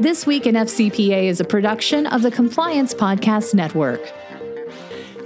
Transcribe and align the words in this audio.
This 0.00 0.28
Week 0.28 0.46
in 0.46 0.54
FCPA 0.54 1.24
is 1.24 1.40
a 1.40 1.44
production 1.44 2.06
of 2.06 2.22
the 2.22 2.30
Compliance 2.30 2.94
Podcast 2.94 3.52
Network. 3.52 4.00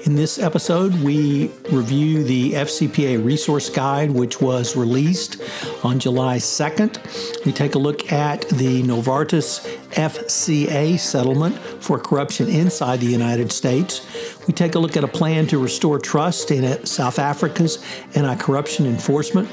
In 0.07 0.17
this 0.17 0.39
episode, 0.39 0.95
we 1.03 1.51
review 1.71 2.25
the 2.25 2.55
FCPA 2.55 3.23
Resource 3.23 3.69
Guide, 3.69 4.11
which 4.11 4.41
was 4.41 4.75
released 4.75 5.43
on 5.85 6.01
July 6.01 6.39
2nd. 6.39 7.45
We 7.45 7.53
take 7.53 7.75
a 7.75 7.79
look 7.79 8.11
at 8.11 8.49
the 8.49 8.83
Novartis 8.83 9.61
FCA 9.91 10.99
settlement 10.99 11.59
for 11.59 11.99
corruption 11.99 12.49
inside 12.49 13.01
the 13.01 13.07
United 13.07 13.53
States. 13.53 14.01
We 14.47 14.53
take 14.53 14.75
a 14.75 14.79
look 14.79 14.97
at 14.97 15.05
a 15.05 15.09
plan 15.09 15.47
to 15.49 15.59
restore 15.59 15.99
trust 15.99 16.51
in 16.51 16.85
South 16.85 17.19
Africa's 17.19 17.85
anti 18.15 18.35
corruption 18.37 18.87
enforcement. 18.87 19.49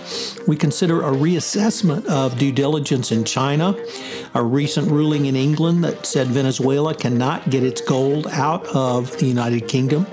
We 0.47 0.55
consider 0.55 1.01
a 1.01 1.11
reassessment 1.11 2.05
of 2.07 2.37
due 2.37 2.51
diligence 2.51 3.11
in 3.11 3.23
China, 3.23 3.75
a 4.33 4.43
recent 4.43 4.89
ruling 4.89 5.27
in 5.27 5.35
England 5.35 5.83
that 5.83 6.05
said 6.05 6.27
Venezuela 6.27 6.95
cannot 6.95 7.49
get 7.49 7.63
its 7.63 7.81
gold 7.81 8.27
out 8.27 8.65
of 8.67 9.15
the 9.19 9.25
United 9.25 9.67
Kingdom. 9.67 10.07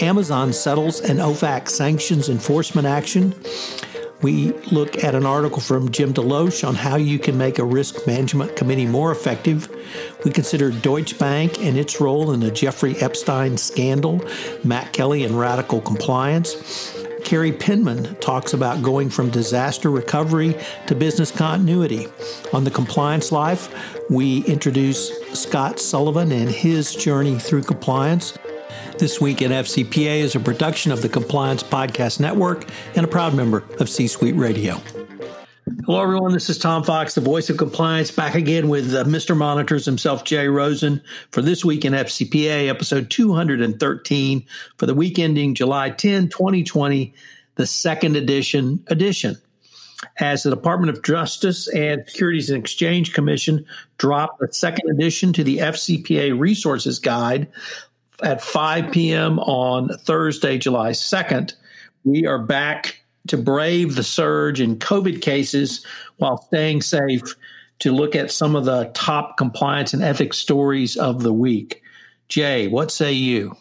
Amazon 0.00 0.52
settles 0.52 1.00
an 1.00 1.18
OFAC 1.18 1.68
sanctions 1.68 2.28
enforcement 2.28 2.86
action. 2.86 3.34
We 4.22 4.52
look 4.70 5.02
at 5.02 5.16
an 5.16 5.26
article 5.26 5.60
from 5.60 5.90
Jim 5.90 6.14
DeLoach 6.14 6.66
on 6.66 6.76
how 6.76 6.94
you 6.94 7.18
can 7.18 7.36
make 7.36 7.58
a 7.58 7.64
risk 7.64 8.06
management 8.06 8.54
committee 8.54 8.86
more 8.86 9.10
effective. 9.10 9.68
We 10.24 10.30
consider 10.30 10.70
Deutsche 10.70 11.18
Bank 11.18 11.58
and 11.58 11.76
its 11.76 12.00
role 12.00 12.30
in 12.30 12.38
the 12.38 12.50
Jeffrey 12.50 12.96
Epstein 12.98 13.56
scandal, 13.56 14.24
Matt 14.62 14.92
Kelly 14.92 15.24
and 15.24 15.38
radical 15.38 15.80
compliance. 15.80 16.96
Carrie 17.24 17.52
Penman 17.52 18.14
talks 18.16 18.52
about 18.52 18.82
going 18.82 19.10
from 19.10 19.30
disaster 19.30 19.90
recovery 19.90 20.56
to 20.86 20.94
business 20.94 21.30
continuity. 21.30 22.06
On 22.52 22.62
the 22.62 22.70
compliance 22.70 23.32
life, 23.32 23.74
we 24.08 24.44
introduce 24.44 25.10
Scott 25.32 25.80
Sullivan 25.80 26.30
and 26.30 26.48
his 26.48 26.94
journey 26.94 27.38
through 27.38 27.62
compliance. 27.62 28.36
This 28.98 29.20
Week 29.20 29.42
in 29.42 29.50
FCPA 29.50 30.20
is 30.20 30.34
a 30.34 30.40
production 30.40 30.92
of 30.92 31.02
the 31.02 31.08
Compliance 31.08 31.62
Podcast 31.62 32.20
Network 32.20 32.66
and 32.94 33.04
a 33.04 33.08
proud 33.08 33.34
member 33.34 33.64
of 33.80 33.88
C 33.88 34.06
Suite 34.06 34.36
Radio. 34.36 34.80
Hello, 35.84 36.02
everyone. 36.02 36.32
This 36.32 36.50
is 36.50 36.58
Tom 36.58 36.84
Fox, 36.84 37.14
the 37.14 37.20
voice 37.20 37.50
of 37.50 37.56
compliance, 37.56 38.10
back 38.10 38.34
again 38.34 38.68
with 38.68 38.94
uh, 38.94 39.04
Mr. 39.04 39.36
Monitors 39.36 39.84
himself, 39.84 40.24
Jay 40.24 40.46
Rosen, 40.46 41.02
for 41.30 41.42
This 41.42 41.64
Week 41.64 41.84
in 41.84 41.92
FCPA, 41.92 42.68
episode 42.68 43.10
213 43.10 44.46
for 44.76 44.86
the 44.86 44.94
week 44.94 45.18
ending 45.18 45.54
July 45.54 45.90
10, 45.90 46.28
2020, 46.28 47.14
the 47.56 47.66
second 47.66 48.16
edition 48.16 48.84
edition. 48.88 49.36
As 50.18 50.42
the 50.42 50.50
Department 50.50 50.90
of 50.90 51.02
Justice 51.04 51.68
and 51.68 52.04
Securities 52.06 52.50
and 52.50 52.58
Exchange 52.58 53.12
Commission 53.12 53.64
dropped 53.98 54.40
the 54.40 54.52
second 54.52 54.90
edition 54.90 55.32
to 55.32 55.44
the 55.44 55.58
FCPA 55.58 56.38
Resources 56.38 56.98
Guide 56.98 57.48
at 58.22 58.42
5 58.42 58.92
p.m. 58.92 59.38
on 59.40 59.88
Thursday, 59.98 60.58
July 60.58 60.90
2nd. 60.90 61.54
We 62.04 62.26
are 62.26 62.38
back 62.38 63.02
to 63.28 63.36
brave 63.36 63.94
the 63.94 64.02
surge 64.02 64.60
in 64.60 64.78
COVID 64.78 65.22
cases 65.22 65.86
while 66.16 66.42
staying 66.42 66.82
safe 66.82 67.22
to 67.80 67.92
look 67.92 68.14
at 68.14 68.30
some 68.30 68.56
of 68.56 68.64
the 68.64 68.90
top 68.94 69.36
compliance 69.36 69.92
and 69.92 70.02
ethics 70.02 70.38
stories 70.38 70.96
of 70.96 71.22
the 71.22 71.32
week. 71.32 71.82
Jay, 72.28 72.68
what 72.68 72.90
say 72.90 73.12
you? 73.12 73.56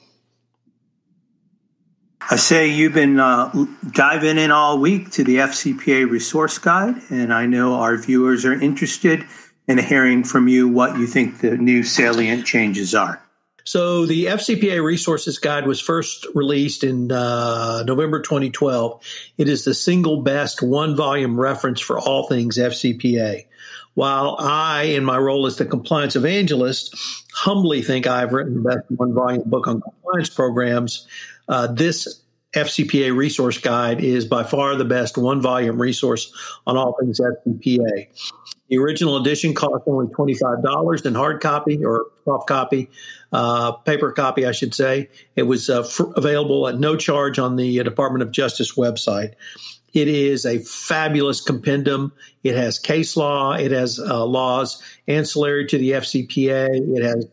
I 2.30 2.36
say 2.36 2.68
you've 2.68 2.94
been 2.94 3.20
uh, 3.20 3.52
diving 3.92 4.38
in 4.38 4.52
all 4.52 4.80
week 4.80 5.12
to 5.12 5.24
the 5.24 5.38
FCPA 5.38 6.10
resource 6.10 6.58
guide, 6.60 6.96
and 7.10 7.34
I 7.34 7.48
know 7.48 7.76
our 7.76 7.98
viewers 7.98 8.46
are 8.46 8.54
interested 8.54 9.26
in 9.68 9.78
hearing 9.80 10.24
from 10.24 10.48
you 10.48 10.68
what 10.68 10.98
you 10.98 11.08
think 11.08 11.40
the 11.40 11.58
new 11.58 11.84
salient 11.84 12.46
changes 12.46 12.94
are. 12.94 13.22
So 13.64 14.06
the 14.06 14.26
FCPA 14.26 14.84
Resources 14.84 15.38
Guide 15.38 15.68
was 15.68 15.80
first 15.80 16.26
released 16.34 16.84
in 16.84 17.12
uh, 17.12 17.84
November 17.84 18.22
2012. 18.22 19.04
It 19.38 19.48
is 19.48 19.66
the 19.66 19.74
single 19.74 20.22
best 20.22 20.62
one 20.62 20.96
volume 20.96 21.40
reference 21.40 21.80
for 21.80 22.00
all 22.00 22.28
things 22.28 22.58
FCPA. 22.58 23.46
While 23.94 24.38
I, 24.40 24.84
in 24.84 25.04
my 25.04 25.18
role 25.18 25.46
as 25.46 25.58
the 25.58 25.66
compliance 25.66 26.16
evangelist, 26.16 26.96
humbly 27.34 27.82
think 27.82 28.08
I've 28.08 28.32
written 28.32 28.64
the 28.64 28.70
best 28.70 28.86
one 28.90 29.14
volume 29.14 29.44
book 29.46 29.68
on 29.68 29.82
compliance 29.82 30.30
programs, 30.30 31.08
uh, 31.50 31.68
this 31.68 32.22
FCPA 32.54 33.16
resource 33.16 33.58
guide 33.58 34.04
is 34.04 34.26
by 34.26 34.44
far 34.44 34.76
the 34.76 34.86
best 34.86 35.18
one 35.18 35.42
volume 35.42 35.82
resource 35.82 36.34
on 36.68 36.78
all 36.78 36.98
things 37.00 37.20
FCPA. 37.20 38.08
The 38.70 38.78
original 38.78 39.18
edition 39.18 39.54
cost 39.54 39.84
only 39.88 40.08
$25 40.08 41.06
in 41.06 41.16
hard 41.16 41.42
copy 41.42 41.84
or 41.84 42.08
soft 42.24 42.48
copy, 42.48 42.90
uh, 43.32 43.72
paper 43.72 44.12
copy, 44.12 44.46
I 44.46 44.52
should 44.52 44.74
say. 44.74 45.10
It 45.36 45.44
was 45.44 45.70
uh, 45.70 45.82
f- 45.82 46.00
available 46.16 46.68
at 46.68 46.80
no 46.80 46.96
charge 46.96 47.40
on 47.40 47.56
the 47.56 47.80
uh, 47.80 47.84
Department 47.84 48.24
of 48.24 48.32
Justice 48.32 48.76
website. 48.76 49.34
It 49.94 50.08
is 50.08 50.46
a 50.46 50.60
fabulous 50.60 51.42
compendium. 51.42 52.14
It 52.44 52.56
has 52.56 52.80
case 52.80 53.18
law, 53.18 53.54
it 53.54 53.72
has 53.72 54.00
uh, 54.00 54.26
laws 54.26 54.82
ancillary 55.08 55.66
to 55.68 55.78
the 55.78 55.92
FCPA, 55.92 56.70
it 56.98 57.04
has 57.04 57.28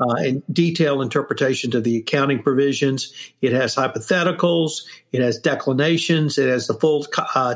uh, 0.00 0.14
in 0.16 0.42
detailed 0.52 1.02
interpretations 1.02 1.74
of 1.74 1.84
the 1.84 1.96
accounting 1.96 2.42
provisions. 2.42 3.12
It 3.40 3.52
has 3.52 3.74
hypotheticals, 3.74 4.82
it 5.12 5.20
has 5.20 5.38
declinations, 5.38 6.38
it 6.38 6.48
has 6.48 6.66
the 6.66 6.74
full 6.74 7.06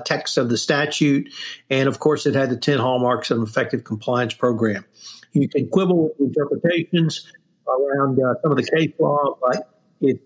text 0.04 0.38
of 0.38 0.48
the 0.48 0.56
statute, 0.56 1.28
and 1.70 1.88
of 1.88 1.98
course, 1.98 2.24
it 2.24 2.34
had 2.34 2.50
the 2.50 2.56
10 2.56 2.78
hallmarks 2.78 3.30
of 3.30 3.38
an 3.38 3.44
effective 3.44 3.84
compliance 3.84 4.34
program. 4.34 4.84
You 5.32 5.48
can 5.48 5.68
quibble 5.68 6.14
with 6.18 6.28
interpretations 6.28 7.30
around 7.68 8.18
uh, 8.20 8.34
some 8.42 8.50
of 8.52 8.56
the 8.56 8.64
case 8.64 8.92
law, 8.98 9.36
but 9.40 9.68
it's 10.00 10.20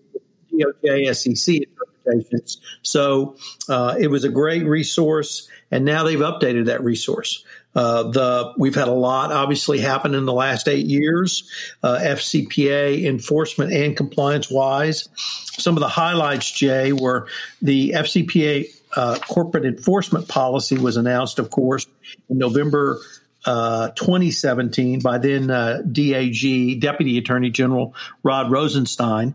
DOJ, 0.51 1.15
SEC 1.15 1.55
interpretations. 1.55 2.61
So 2.81 3.35
uh, 3.69 3.95
it 3.99 4.07
was 4.07 4.23
a 4.23 4.29
great 4.29 4.65
resource, 4.65 5.47
and 5.69 5.85
now 5.85 6.03
they've 6.03 6.19
updated 6.19 6.65
that 6.65 6.83
resource. 6.83 7.43
Uh, 7.73 8.03
the 8.03 8.53
we've 8.57 8.75
had 8.75 8.89
a 8.89 8.93
lot 8.93 9.31
obviously 9.31 9.79
happen 9.79 10.13
in 10.13 10.25
the 10.25 10.33
last 10.33 10.67
eight 10.67 10.85
years, 10.85 11.49
uh, 11.83 11.99
FCPA 12.01 13.05
enforcement 13.05 13.71
and 13.71 13.95
compliance 13.95 14.51
wise. 14.51 15.07
Some 15.15 15.77
of 15.77 15.81
the 15.81 15.87
highlights, 15.87 16.51
Jay, 16.51 16.91
were 16.91 17.27
the 17.61 17.91
FCPA 17.91 18.65
uh, 18.95 19.19
corporate 19.19 19.65
enforcement 19.65 20.27
policy 20.27 20.77
was 20.77 20.97
announced, 20.97 21.39
of 21.39 21.49
course, 21.49 21.87
in 22.29 22.37
November 22.37 22.99
uh, 23.45 23.89
2017 23.91 24.99
by 24.99 25.17
then 25.17 25.49
uh, 25.49 25.81
DAG, 25.91 26.79
Deputy 26.79 27.17
Attorney 27.17 27.49
General 27.49 27.95
Rod 28.23 28.51
Rosenstein. 28.51 29.33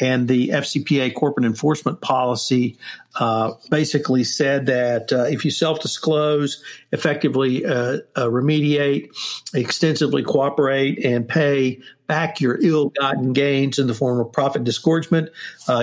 And 0.00 0.26
the 0.26 0.48
FCPA 0.48 1.14
corporate 1.14 1.46
enforcement 1.46 2.00
policy 2.00 2.76
uh, 3.14 3.52
basically 3.70 4.24
said 4.24 4.66
that 4.66 5.12
uh, 5.12 5.24
if 5.24 5.44
you 5.44 5.52
self 5.52 5.80
disclose, 5.80 6.62
effectively 6.90 7.64
uh, 7.64 7.98
uh, 8.16 8.26
remediate, 8.26 9.10
extensively 9.54 10.24
cooperate, 10.24 11.04
and 11.04 11.28
pay 11.28 11.80
back 12.08 12.40
your 12.40 12.58
ill 12.60 12.90
gotten 13.00 13.32
gains 13.32 13.78
in 13.78 13.86
the 13.86 13.94
form 13.94 14.18
of 14.18 14.32
profit 14.32 14.64
disgorgement, 14.64 15.30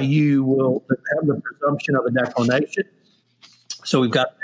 you 0.01 0.43
will 0.43 0.83
have 0.89 1.25
the 1.25 1.41
presumption 1.41 1.95
of 1.95 2.05
a 2.05 2.11
declination. 2.11 2.83
So 3.85 4.01
we've 4.01 4.11
got 4.11 4.35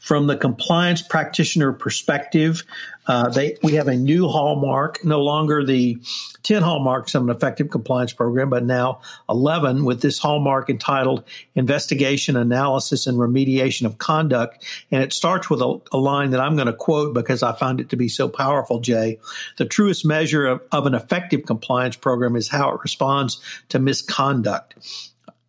from 0.00 0.26
the 0.26 0.36
compliance 0.36 1.02
practitioner 1.02 1.72
perspective, 1.72 2.62
uh, 3.06 3.28
they, 3.28 3.56
we 3.62 3.74
have 3.74 3.88
a 3.88 3.94
new 3.94 4.26
hallmark, 4.28 5.04
no 5.04 5.20
longer 5.22 5.64
the 5.64 5.98
10 6.42 6.62
hallmarks 6.62 7.14
of 7.14 7.22
an 7.22 7.30
effective 7.30 7.70
compliance 7.70 8.12
program, 8.12 8.50
but 8.50 8.64
now 8.64 9.00
11 9.28 9.84
with 9.84 10.02
this 10.02 10.18
hallmark 10.18 10.68
entitled 10.68 11.22
Investigation, 11.54 12.36
Analysis, 12.36 13.06
and 13.06 13.18
Remediation 13.18 13.86
of 13.86 13.98
Conduct. 13.98 14.64
And 14.90 15.02
it 15.02 15.12
starts 15.12 15.48
with 15.48 15.60
a, 15.60 15.80
a 15.92 15.98
line 15.98 16.30
that 16.30 16.40
I'm 16.40 16.56
going 16.56 16.66
to 16.66 16.72
quote 16.72 17.14
because 17.14 17.42
I 17.42 17.52
find 17.52 17.80
it 17.80 17.90
to 17.90 17.96
be 17.96 18.08
so 18.08 18.28
powerful, 18.28 18.80
Jay. 18.80 19.18
The 19.56 19.66
truest 19.66 20.04
measure 20.04 20.46
of, 20.46 20.62
of 20.72 20.86
an 20.86 20.94
effective 20.94 21.46
compliance 21.46 21.96
program 21.96 22.34
is 22.34 22.48
how 22.48 22.70
it 22.70 22.80
responds 22.82 23.40
to 23.68 23.78
misconduct. 23.78 24.74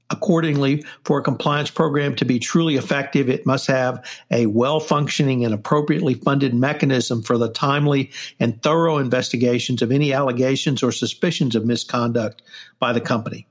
Accordingly, 0.10 0.86
for 1.04 1.20
a 1.20 1.24
compliance 1.24 1.70
program 1.70 2.16
to 2.16 2.24
be 2.24 2.40
truly 2.40 2.76
effective, 2.76 3.30
it 3.30 3.46
must 3.46 3.68
have 3.68 4.06
a 4.32 4.46
well 4.46 4.80
functioning 4.80 5.44
and 5.44 5.54
appropriately 5.54 6.14
funded 6.14 6.54
mechanism 6.54 7.22
for 7.22 7.38
the 7.38 7.50
timely 7.50 8.12
and 8.40 8.62
thorough 8.64 9.00
investigations 9.00 9.82
of 9.82 9.92
any 9.92 10.14
allegations 10.14 10.82
or 10.82 10.94
suspicions 10.94 11.56
of 11.56 11.66
misconduct 11.66 12.42
by 12.80 12.94
the 12.94 13.02
company. 13.02 13.48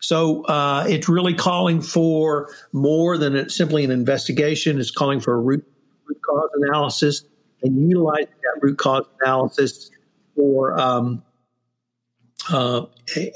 So 0.00 0.42
uh, 0.46 0.86
it's 0.88 1.08
really 1.08 1.34
calling 1.34 1.80
for 1.80 2.48
more 2.72 3.16
than 3.16 3.48
simply 3.48 3.84
an 3.84 3.92
investigation, 3.92 4.80
it's 4.80 4.90
calling 4.90 5.20
for 5.20 5.34
a 5.34 5.40
root, 5.40 5.64
root 6.06 6.20
cause 6.22 6.50
analysis 6.54 7.24
and 7.62 7.88
utilizing 7.88 8.26
that 8.26 8.58
root 8.60 8.78
cause 8.78 9.04
analysis 9.20 9.92
for. 10.34 10.78
Um, 10.80 11.22
uh, 12.50 12.86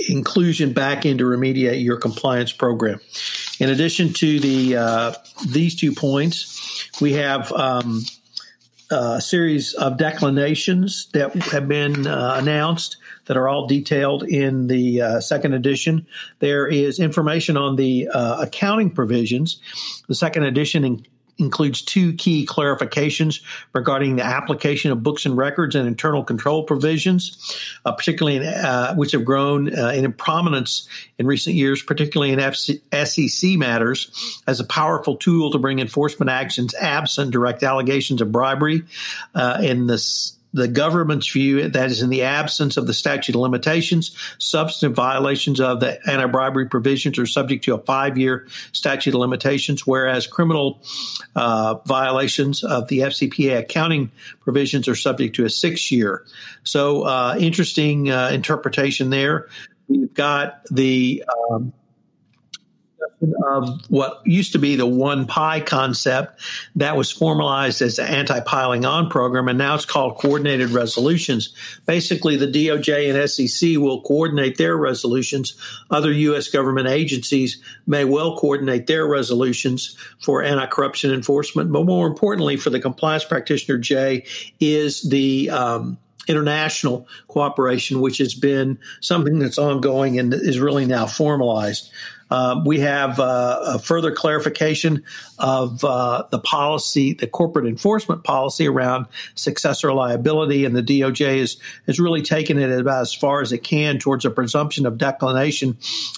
inclusion 0.08 0.72
back 0.72 1.06
into 1.06 1.24
remediate 1.24 1.82
your 1.82 1.96
compliance 1.96 2.52
program. 2.52 3.00
In 3.60 3.70
addition 3.70 4.12
to 4.14 4.40
the 4.40 4.76
uh, 4.76 5.14
these 5.48 5.76
two 5.76 5.92
points, 5.92 6.90
we 7.00 7.12
have 7.14 7.52
um, 7.52 8.02
a 8.90 9.20
series 9.20 9.74
of 9.74 9.96
declinations 9.96 11.10
that 11.12 11.34
have 11.34 11.68
been 11.68 12.06
uh, 12.06 12.36
announced 12.38 12.96
that 13.26 13.36
are 13.36 13.48
all 13.48 13.66
detailed 13.66 14.22
in 14.22 14.68
the 14.68 15.02
uh, 15.02 15.20
second 15.20 15.52
edition. 15.54 16.06
There 16.38 16.66
is 16.66 17.00
information 17.00 17.56
on 17.56 17.76
the 17.76 18.08
uh, 18.08 18.42
accounting 18.42 18.90
provisions. 18.90 19.60
The 20.08 20.14
second 20.14 20.44
edition 20.44 20.84
in- 20.84 21.06
includes 21.38 21.82
two 21.82 22.12
key 22.14 22.46
clarifications 22.46 23.42
regarding 23.72 24.16
the 24.16 24.24
application 24.24 24.90
of 24.90 25.02
books 25.02 25.26
and 25.26 25.36
records 25.36 25.74
and 25.74 25.86
internal 25.86 26.24
control 26.24 26.62
provisions, 26.64 27.56
uh, 27.84 27.92
particularly 27.92 28.38
in, 28.38 28.44
uh, 28.44 28.94
which 28.94 29.12
have 29.12 29.24
grown 29.24 29.76
uh, 29.76 29.88
in 29.88 30.10
prominence 30.12 30.88
in 31.18 31.26
recent 31.26 31.56
years, 31.56 31.82
particularly 31.82 32.32
in 32.32 32.38
FC- 32.38 32.80
SEC 33.06 33.58
matters, 33.58 34.42
as 34.46 34.60
a 34.60 34.64
powerful 34.64 35.16
tool 35.16 35.50
to 35.50 35.58
bring 35.58 35.78
enforcement 35.78 36.30
actions 36.30 36.74
absent 36.74 37.30
direct 37.30 37.62
allegations 37.62 38.20
of 38.20 38.32
bribery. 38.32 38.82
Uh, 39.34 39.58
in 39.62 39.86
this 39.86 40.35
the 40.56 40.66
government's 40.66 41.30
view 41.30 41.68
that 41.68 41.90
is 41.90 42.00
in 42.00 42.08
the 42.08 42.22
absence 42.22 42.78
of 42.78 42.86
the 42.86 42.94
statute 42.94 43.34
of 43.34 43.42
limitations, 43.42 44.16
substantive 44.38 44.96
violations 44.96 45.60
of 45.60 45.80
the 45.80 45.98
anti 46.08 46.24
bribery 46.26 46.66
provisions 46.66 47.18
are 47.18 47.26
subject 47.26 47.62
to 47.64 47.74
a 47.74 47.78
five 47.78 48.16
year 48.16 48.48
statute 48.72 49.14
of 49.14 49.20
limitations, 49.20 49.86
whereas 49.86 50.26
criminal 50.26 50.80
uh, 51.34 51.74
violations 51.84 52.64
of 52.64 52.88
the 52.88 53.00
FCPA 53.00 53.58
accounting 53.58 54.10
provisions 54.40 54.88
are 54.88 54.94
subject 54.94 55.36
to 55.36 55.44
a 55.44 55.50
six 55.50 55.92
year. 55.92 56.24
So, 56.64 57.02
uh, 57.02 57.36
interesting 57.38 58.10
uh, 58.10 58.30
interpretation 58.32 59.10
there. 59.10 59.48
We've 59.88 60.12
got 60.14 60.64
the 60.70 61.22
um, 61.50 61.74
of 63.44 63.80
what 63.88 64.20
used 64.26 64.52
to 64.52 64.58
be 64.58 64.76
the 64.76 64.86
one 64.86 65.26
pi 65.26 65.60
concept 65.60 66.40
that 66.74 66.96
was 66.96 67.10
formalized 67.10 67.80
as 67.80 67.96
the 67.96 68.02
anti-piling 68.02 68.84
on 68.84 69.08
program 69.08 69.48
and 69.48 69.56
now 69.56 69.74
it's 69.74 69.86
called 69.86 70.18
coordinated 70.18 70.68
resolutions 70.70 71.54
basically 71.86 72.36
the 72.36 72.46
doj 72.46 73.08
and 73.08 73.30
sec 73.30 73.82
will 73.82 74.02
coordinate 74.02 74.58
their 74.58 74.76
resolutions 74.76 75.56
other 75.90 76.12
u.s 76.12 76.48
government 76.48 76.88
agencies 76.88 77.62
may 77.86 78.04
well 78.04 78.36
coordinate 78.36 78.86
their 78.86 79.06
resolutions 79.06 79.96
for 80.20 80.42
anti-corruption 80.42 81.10
enforcement 81.10 81.72
but 81.72 81.86
more 81.86 82.06
importantly 82.06 82.56
for 82.56 82.68
the 82.68 82.80
compliance 82.80 83.24
practitioner 83.24 83.78
jay 83.78 84.24
is 84.60 85.08
the 85.08 85.48
um, 85.48 85.96
international 86.28 87.06
cooperation, 87.28 88.00
which 88.00 88.18
has 88.18 88.34
been 88.34 88.78
something 89.00 89.38
that's 89.38 89.58
ongoing 89.58 90.18
and 90.18 90.34
is 90.34 90.58
really 90.58 90.84
now 90.84 91.06
formalized. 91.06 91.90
Uh, 92.30 92.60
we 92.64 92.80
have 92.80 93.20
uh, 93.20 93.60
a 93.66 93.78
further 93.78 94.10
clarification 94.10 95.02
of 95.38 95.84
uh, 95.84 96.24
the 96.30 96.38
policy, 96.38 97.14
the 97.14 97.26
corporate 97.26 97.66
enforcement 97.66 98.24
policy 98.24 98.66
around 98.66 99.06
successor 99.34 99.92
liability, 99.92 100.64
and 100.64 100.76
the 100.76 100.82
DOJ 100.82 101.36
is, 101.36 101.56
has 101.86 102.00
really 102.00 102.22
taken 102.22 102.58
it 102.58 102.70
about 102.78 103.02
as 103.02 103.14
far 103.14 103.40
as 103.40 103.52
it 103.52 103.62
can 103.62 103.98
towards 103.98 104.24
a 104.24 104.30
presumption 104.30 104.86
of 104.86 104.98
declination 104.98 105.76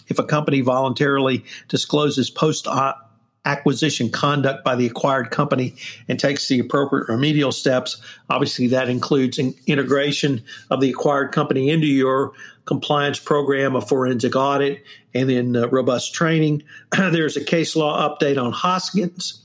if 0.09 0.19
a 0.19 0.25
company 0.25 0.61
voluntarily 0.61 1.45
discloses 1.69 2.31
post 2.31 2.67
acquisition 3.45 4.11
conduct 4.11 4.63
by 4.63 4.75
the 4.75 4.87
acquired 4.87 5.31
company 5.31 5.75
and 6.07 6.21
takes 6.21 6.49
the 6.49 6.59
appropriate 6.59 7.09
remedial 7.09 7.51
steps. 7.51 8.01
Obviously, 8.29 8.67
that 8.67 8.89
includes 8.91 9.39
integration 9.67 10.43
of 10.71 10.81
the 10.81 10.91
acquired 10.91 11.33
company 11.33 11.71
into 11.71 11.87
your 11.87 12.33
compliance 12.67 13.19
program, 13.19 13.75
a 13.75 13.81
forensic 13.81 14.37
audit, 14.37 14.85
and 15.19 15.31
then 15.31 15.57
uh, 15.57 15.69
robust 15.69 16.15
training. 16.15 16.63
There's 16.93 17.37
a 17.37 17.45
case 17.45 17.77
law 17.77 18.09
update 18.09 18.43
on 18.43 18.53
Hoskins. 18.53 19.45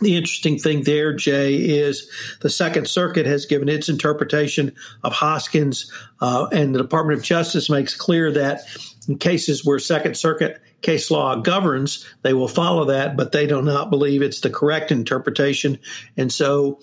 The 0.00 0.16
interesting 0.16 0.58
thing 0.58 0.84
there, 0.84 1.12
Jay, 1.12 1.54
is 1.54 2.10
the 2.40 2.48
Second 2.48 2.88
Circuit 2.88 3.26
has 3.26 3.44
given 3.44 3.68
its 3.68 3.88
interpretation 3.88 4.74
of 5.04 5.12
Hoskins, 5.12 5.92
uh, 6.20 6.46
and 6.52 6.74
the 6.74 6.80
Department 6.80 7.18
of 7.18 7.24
Justice 7.24 7.68
makes 7.68 7.94
clear 7.94 8.32
that 8.32 8.62
in 9.08 9.18
cases 9.18 9.64
where 9.64 9.78
Second 9.78 10.16
Circuit 10.16 10.60
case 10.82 11.10
law 11.10 11.36
governs, 11.36 12.06
they 12.22 12.32
will 12.32 12.48
follow 12.48 12.86
that, 12.86 13.16
but 13.16 13.32
they 13.32 13.46
do 13.46 13.60
not 13.60 13.90
believe 13.90 14.22
it's 14.22 14.40
the 14.40 14.50
correct 14.50 14.90
interpretation. 14.90 15.78
And 16.16 16.32
so 16.32 16.80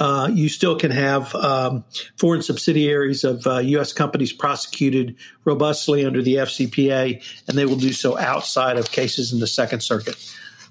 uh, 0.00 0.30
you 0.32 0.48
still 0.48 0.76
can 0.76 0.90
have 0.90 1.34
um, 1.34 1.84
foreign 2.16 2.42
subsidiaries 2.42 3.22
of 3.22 3.46
uh, 3.46 3.58
U.S. 3.58 3.92
companies 3.92 4.32
prosecuted 4.32 5.14
robustly 5.44 6.06
under 6.06 6.22
the 6.22 6.36
FCPA, 6.36 7.22
and 7.46 7.58
they 7.58 7.66
will 7.66 7.76
do 7.76 7.92
so 7.92 8.18
outside 8.18 8.78
of 8.78 8.90
cases 8.90 9.32
in 9.32 9.40
the 9.40 9.46
Second 9.46 9.82
Circuit. 9.82 10.16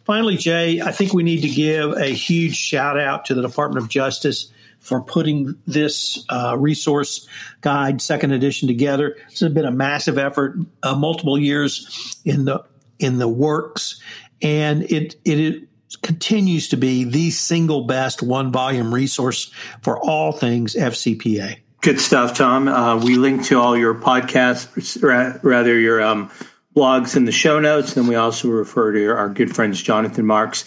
Finally, 0.03 0.37
Jay, 0.37 0.81
I 0.81 0.91
think 0.91 1.13
we 1.13 1.21
need 1.21 1.41
to 1.41 1.49
give 1.49 1.91
a 1.91 2.07
huge 2.07 2.55
shout 2.55 2.99
out 2.99 3.25
to 3.25 3.35
the 3.35 3.43
Department 3.43 3.83
of 3.83 3.89
Justice 3.89 4.51
for 4.79 5.01
putting 5.01 5.55
this 5.67 6.25
uh, 6.29 6.55
resource 6.57 7.27
guide, 7.61 8.01
second 8.01 8.31
edition, 8.31 8.67
together. 8.67 9.15
This 9.29 9.41
has 9.41 9.53
been 9.53 9.65
a 9.65 9.71
massive 9.71 10.17
effort, 10.17 10.57
uh, 10.81 10.95
multiple 10.95 11.37
years 11.37 12.19
in 12.25 12.45
the 12.45 12.63
in 12.97 13.19
the 13.19 13.27
works, 13.27 14.01
and 14.41 14.83
it 14.83 15.15
it 15.23 15.69
continues 15.95 16.69
to 16.69 16.77
be 16.77 17.03
the 17.03 17.31
single 17.31 17.86
best 17.86 18.21
one 18.21 18.51
volume 18.51 18.94
resource 18.94 19.51
for 19.81 20.00
all 20.00 20.31
things 20.31 20.75
FCPA. 20.75 21.57
Good 21.81 22.00
stuff, 22.00 22.38
Tom. 22.38 22.68
Uh, 22.68 22.97
we 22.97 23.15
link 23.15 23.45
to 23.45 23.59
all 23.59 23.77
your 23.77 23.95
podcasts, 23.95 25.41
rather 25.44 25.80
your 25.80 26.01
um, 26.01 26.30
blogs 26.75 27.15
in 27.15 27.25
the 27.25 27.31
show 27.31 27.59
notes. 27.59 27.95
And 27.95 28.07
we 28.07 28.15
also 28.15 28.50
refer 28.50 28.91
to 28.91 29.07
our 29.07 29.30
good 29.30 29.56
friends, 29.56 29.81
Jonathan 29.81 30.25
Marks 30.25 30.65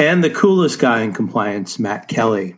and 0.00 0.24
the 0.24 0.30
coolest 0.30 0.78
guy 0.78 1.02
in 1.02 1.12
compliance, 1.12 1.78
Matt 1.78 2.08
Kelly. 2.08 2.56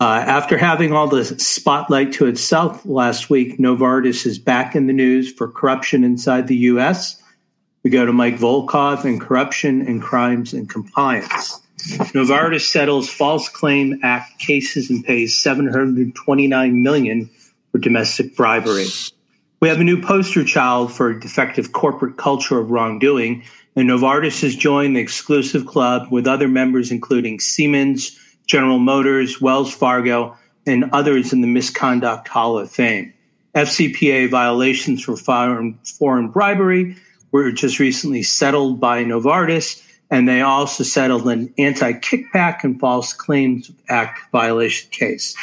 Uh, 0.00 0.22
after 0.26 0.58
having 0.58 0.92
all 0.92 1.08
the 1.08 1.24
spotlight 1.24 2.12
to 2.12 2.26
itself 2.26 2.84
last 2.84 3.30
week, 3.30 3.58
Novartis 3.58 4.26
is 4.26 4.38
back 4.38 4.76
in 4.76 4.86
the 4.86 4.92
news 4.92 5.32
for 5.32 5.48
corruption 5.48 6.04
inside 6.04 6.46
the 6.46 6.56
U.S. 6.56 7.22
We 7.84 7.90
go 7.90 8.06
to 8.06 8.14
Mike 8.14 8.38
Volkov 8.38 9.04
and 9.04 9.20
corruption 9.20 9.86
and 9.86 10.02
crimes 10.02 10.54
and 10.54 10.68
compliance. 10.68 11.60
Novartis 12.14 12.62
settles 12.62 13.10
false 13.10 13.50
claim 13.50 14.00
act 14.02 14.38
cases 14.38 14.88
and 14.88 15.04
pays 15.04 15.36
729 15.36 16.82
million 16.82 17.28
for 17.70 17.78
domestic 17.78 18.34
bribery. 18.36 18.86
We 19.60 19.68
have 19.68 19.80
a 19.80 19.84
new 19.84 20.00
poster 20.00 20.44
child 20.44 20.94
for 20.94 21.10
a 21.10 21.20
defective 21.20 21.72
corporate 21.72 22.16
culture 22.16 22.58
of 22.58 22.70
wrongdoing, 22.70 23.44
and 23.76 23.90
Novartis 23.90 24.40
has 24.40 24.56
joined 24.56 24.96
the 24.96 25.00
exclusive 25.00 25.66
club 25.66 26.08
with 26.10 26.26
other 26.26 26.48
members 26.48 26.90
including 26.90 27.38
Siemens, 27.38 28.18
General 28.46 28.78
Motors, 28.78 29.42
Wells 29.42 29.74
Fargo, 29.74 30.34
and 30.66 30.88
others 30.92 31.34
in 31.34 31.42
the 31.42 31.46
Misconduct 31.46 32.28
Hall 32.28 32.58
of 32.58 32.70
Fame. 32.70 33.12
FCPA 33.54 34.30
violations 34.30 35.02
for 35.02 35.18
foreign, 35.18 35.78
foreign 35.98 36.28
bribery 36.28 36.96
were 37.42 37.50
just 37.50 37.80
recently 37.80 38.22
settled 38.22 38.78
by 38.78 39.02
Novartis, 39.02 39.82
and 40.08 40.28
they 40.28 40.40
also 40.40 40.84
settled 40.84 41.26
an 41.26 41.52
anti 41.58 41.92
kickback 41.94 42.62
and 42.62 42.78
false 42.78 43.12
claims 43.12 43.72
act 43.88 44.20
violation 44.30 44.88
case. 44.90 45.34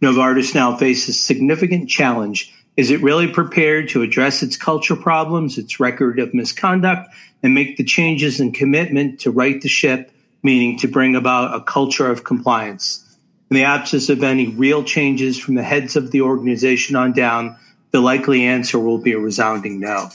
Novartis 0.00 0.54
now 0.54 0.76
faces 0.76 1.18
significant 1.18 1.90
challenge. 1.90 2.54
Is 2.76 2.92
it 2.92 3.02
really 3.02 3.26
prepared 3.26 3.88
to 3.88 4.02
address 4.02 4.44
its 4.44 4.56
culture 4.56 4.94
problems, 4.94 5.58
its 5.58 5.80
record 5.80 6.20
of 6.20 6.32
misconduct, 6.32 7.10
and 7.42 7.52
make 7.52 7.76
the 7.76 7.84
changes 7.84 8.38
and 8.38 8.54
commitment 8.54 9.18
to 9.20 9.32
right 9.32 9.60
the 9.60 9.68
ship 9.68 10.12
meaning 10.44 10.78
to 10.78 10.88
bring 10.88 11.16
about 11.16 11.54
a 11.54 11.62
culture 11.62 12.10
of 12.10 12.24
compliance. 12.24 13.04
In 13.50 13.56
the 13.56 13.64
absence 13.64 14.08
of 14.08 14.22
any 14.22 14.48
real 14.48 14.84
changes 14.84 15.38
from 15.38 15.54
the 15.54 15.62
heads 15.62 15.96
of 15.96 16.12
the 16.12 16.22
organization 16.22 16.96
on 16.96 17.12
down, 17.12 17.56
the 17.90 18.00
likely 18.00 18.44
answer 18.44 18.78
will 18.78 18.98
be 18.98 19.12
a 19.12 19.18
resounding 19.18 19.80
no. 19.80 20.10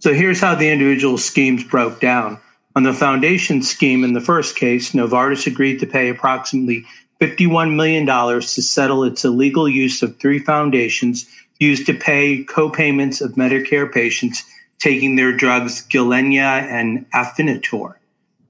So 0.00 0.14
here's 0.14 0.40
how 0.40 0.54
the 0.54 0.70
individual 0.70 1.18
schemes 1.18 1.64
broke 1.64 2.00
down. 2.00 2.40
On 2.76 2.84
the 2.84 2.94
foundation 2.94 3.62
scheme 3.62 4.04
in 4.04 4.12
the 4.12 4.20
first 4.20 4.54
case, 4.54 4.92
Novartis 4.92 5.46
agreed 5.46 5.80
to 5.80 5.86
pay 5.86 6.08
approximately 6.08 6.84
$51 7.20 7.74
million 7.74 8.06
to 8.06 8.62
settle 8.62 9.02
its 9.02 9.24
illegal 9.24 9.68
use 9.68 10.02
of 10.02 10.16
three 10.18 10.38
foundations 10.38 11.28
used 11.58 11.86
to 11.86 11.94
pay 11.94 12.44
co-payments 12.44 13.20
of 13.20 13.32
Medicare 13.32 13.92
patients 13.92 14.44
taking 14.78 15.16
their 15.16 15.32
drugs 15.32 15.84
Gilenya 15.88 16.62
and 16.62 17.10
Afinitor. 17.10 17.94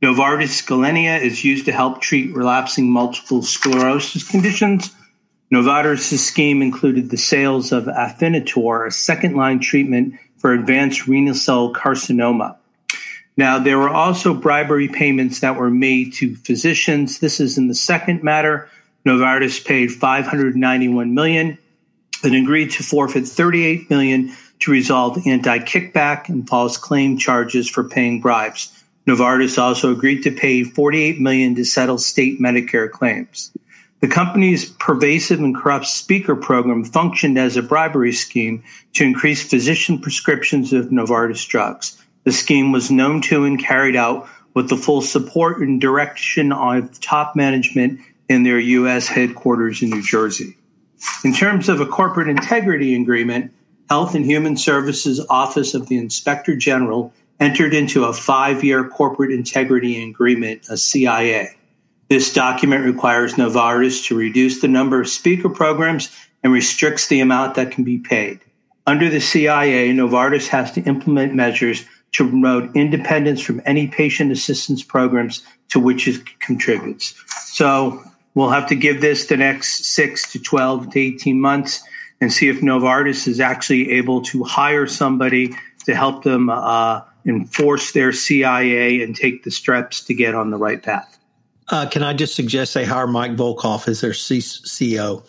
Novartis 0.02 0.62
Gilenya 0.66 1.20
is 1.20 1.42
used 1.42 1.64
to 1.64 1.72
help 1.72 2.02
treat 2.02 2.34
relapsing 2.36 2.90
multiple 2.90 3.42
sclerosis 3.42 4.28
conditions. 4.28 4.94
Novartis' 5.50 6.18
scheme 6.18 6.60
included 6.60 7.08
the 7.08 7.16
sales 7.16 7.72
of 7.72 7.84
Afinitor, 7.84 8.86
a 8.86 8.90
second 8.90 9.34
line 9.34 9.60
treatment 9.60 10.14
for 10.38 10.52
advanced 10.52 11.06
renal 11.06 11.34
cell 11.34 11.72
carcinoma. 11.72 12.56
Now, 13.36 13.58
there 13.58 13.78
were 13.78 13.88
also 13.88 14.34
bribery 14.34 14.88
payments 14.88 15.40
that 15.40 15.56
were 15.56 15.70
made 15.70 16.12
to 16.14 16.34
physicians. 16.36 17.20
This 17.20 17.38
is 17.38 17.56
in 17.56 17.68
the 17.68 17.74
second 17.74 18.22
matter. 18.24 18.68
Novartis 19.06 19.64
paid 19.64 19.92
591 19.92 21.14
million 21.14 21.56
and 22.24 22.34
agreed 22.34 22.72
to 22.72 22.82
forfeit 22.82 23.26
38 23.26 23.88
million 23.90 24.34
to 24.60 24.72
resolve 24.72 25.24
anti-kickback 25.24 26.28
and 26.28 26.48
false 26.48 26.76
claim 26.76 27.16
charges 27.16 27.68
for 27.68 27.84
paying 27.84 28.20
bribes. 28.20 28.72
Novartis 29.06 29.56
also 29.56 29.92
agreed 29.92 30.22
to 30.22 30.32
pay 30.32 30.64
48 30.64 31.20
million 31.20 31.54
to 31.54 31.64
settle 31.64 31.96
state 31.96 32.40
Medicare 32.40 32.90
claims. 32.90 33.52
The 34.00 34.08
company's 34.08 34.66
pervasive 34.66 35.40
and 35.40 35.56
corrupt 35.56 35.86
speaker 35.86 36.36
program 36.36 36.84
functioned 36.84 37.36
as 37.36 37.56
a 37.56 37.62
bribery 37.62 38.12
scheme 38.12 38.62
to 38.94 39.04
increase 39.04 39.42
physician 39.42 39.98
prescriptions 39.98 40.72
of 40.72 40.86
Novartis 40.86 41.46
drugs. 41.48 42.00
The 42.24 42.32
scheme 42.32 42.70
was 42.70 42.90
known 42.90 43.22
to 43.22 43.44
and 43.44 43.58
carried 43.58 43.96
out 43.96 44.28
with 44.54 44.68
the 44.68 44.76
full 44.76 45.02
support 45.02 45.60
and 45.60 45.80
direction 45.80 46.52
of 46.52 47.00
top 47.00 47.34
management 47.34 48.00
in 48.28 48.44
their 48.44 48.58
U.S. 48.58 49.08
headquarters 49.08 49.82
in 49.82 49.90
New 49.90 50.02
Jersey. 50.02 50.56
In 51.24 51.32
terms 51.32 51.68
of 51.68 51.80
a 51.80 51.86
corporate 51.86 52.28
integrity 52.28 52.94
agreement, 53.00 53.52
Health 53.88 54.14
and 54.14 54.24
Human 54.24 54.56
Services 54.56 55.24
Office 55.30 55.74
of 55.74 55.88
the 55.88 55.96
Inspector 55.96 56.54
General 56.56 57.12
entered 57.40 57.72
into 57.72 58.04
a 58.04 58.12
five 58.12 58.62
year 58.62 58.88
corporate 58.88 59.32
integrity 59.32 60.02
agreement, 60.08 60.66
a 60.68 60.76
CIA. 60.76 61.57
This 62.08 62.32
document 62.32 62.86
requires 62.86 63.34
Novartis 63.34 64.06
to 64.06 64.16
reduce 64.16 64.60
the 64.60 64.68
number 64.68 65.00
of 65.00 65.08
speaker 65.08 65.48
programs 65.48 66.10
and 66.42 66.52
restricts 66.52 67.08
the 67.08 67.20
amount 67.20 67.54
that 67.56 67.70
can 67.70 67.84
be 67.84 67.98
paid. 67.98 68.40
Under 68.86 69.10
the 69.10 69.20
CIA, 69.20 69.90
Novartis 69.90 70.48
has 70.48 70.72
to 70.72 70.82
implement 70.82 71.34
measures 71.34 71.84
to 72.12 72.26
promote 72.26 72.74
independence 72.74 73.42
from 73.42 73.60
any 73.66 73.86
patient 73.86 74.32
assistance 74.32 74.82
programs 74.82 75.42
to 75.68 75.78
which 75.78 76.08
it 76.08 76.40
contributes. 76.40 77.14
So 77.44 78.02
we'll 78.34 78.48
have 78.48 78.66
to 78.68 78.74
give 78.74 79.02
this 79.02 79.26
the 79.26 79.36
next 79.36 79.84
six 79.84 80.32
to 80.32 80.38
12 80.38 80.92
to 80.92 80.98
18 80.98 81.38
months 81.38 81.82
and 82.22 82.32
see 82.32 82.48
if 82.48 82.60
Novartis 82.60 83.28
is 83.28 83.40
actually 83.40 83.90
able 83.92 84.22
to 84.22 84.44
hire 84.44 84.86
somebody 84.86 85.54
to 85.84 85.94
help 85.94 86.24
them 86.24 86.48
uh, 86.48 87.02
enforce 87.26 87.92
their 87.92 88.12
CIA 88.12 89.02
and 89.02 89.14
take 89.14 89.44
the 89.44 89.50
steps 89.50 90.02
to 90.04 90.14
get 90.14 90.34
on 90.34 90.50
the 90.50 90.56
right 90.56 90.82
path. 90.82 91.17
Uh, 91.70 91.86
can 91.86 92.02
I 92.02 92.14
just 92.14 92.34
suggest 92.34 92.74
they 92.74 92.84
hire 92.84 93.06
Mike 93.06 93.36
Volkov 93.36 93.88
as 93.88 94.00
their 94.00 94.12
CEO? 94.12 95.22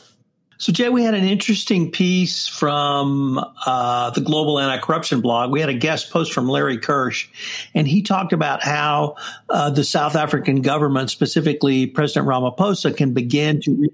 So, 0.58 0.74
Jay, 0.74 0.90
we 0.90 1.04
had 1.04 1.14
an 1.14 1.24
interesting 1.24 1.90
piece 1.90 2.46
from 2.48 3.40
uh, 3.66 4.10
the 4.10 4.20
Global 4.20 4.60
Anti 4.60 4.80
Corruption 4.80 5.22
blog. 5.22 5.52
We 5.52 5.62
had 5.62 5.70
a 5.70 5.74
guest 5.74 6.12
post 6.12 6.34
from 6.34 6.50
Larry 6.50 6.78
Kirsch, 6.78 7.30
and 7.74 7.88
he 7.88 8.02
talked 8.02 8.34
about 8.34 8.62
how 8.62 9.16
uh, 9.50 9.70
the 9.70 9.86
South 9.86 10.18
African 10.18 10.62
government, 10.62 11.12
specifically 11.12 11.88
President 11.88 12.28
Ramaphosa, 12.28 12.96
can 12.96 13.14
begin 13.14 13.62
to 13.62 13.88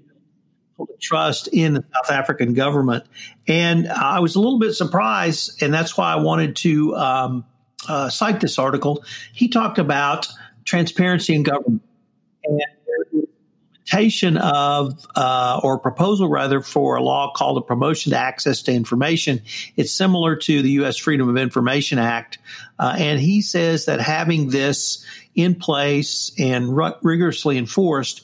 trust 1.00 1.48
in 1.52 1.74
the 1.74 1.84
South 1.94 2.10
African 2.10 2.52
government. 2.52 3.04
And 3.46 3.88
I 3.88 4.18
was 4.18 4.34
a 4.34 4.40
little 4.40 4.58
bit 4.58 4.72
surprised, 4.72 5.62
and 5.62 5.72
that's 5.72 5.96
why 5.96 6.12
I 6.12 6.16
wanted 6.16 6.56
to 6.56 6.96
um, 6.96 7.44
uh, 7.88 8.08
cite 8.08 8.40
this 8.40 8.58
article. 8.58 9.04
He 9.32 9.46
talked 9.46 9.78
about 9.78 10.26
transparency 10.64 11.32
in 11.32 11.44
government. 11.44 11.82
And 12.46 12.60
implementation 13.86 14.36
of 14.36 15.06
uh, 15.14 15.60
or 15.62 15.78
proposal 15.78 16.28
rather 16.28 16.60
for 16.60 16.96
a 16.96 17.02
law 17.02 17.32
called 17.34 17.56
the 17.56 17.62
promotion 17.62 18.10
to 18.10 18.18
access 18.18 18.62
to 18.62 18.72
information. 18.72 19.42
It's 19.76 19.92
similar 19.92 20.36
to 20.36 20.62
the 20.62 20.70
u.s 20.70 20.96
freedom 20.96 21.28
of 21.28 21.36
information 21.36 21.98
act 21.98 22.38
uh, 22.78 22.94
and 22.98 23.20
he 23.20 23.42
says 23.42 23.86
that 23.86 24.00
having 24.00 24.48
this 24.48 25.04
in 25.34 25.54
place 25.54 26.32
and 26.38 26.76
rigorously 27.02 27.58
enforced 27.58 28.22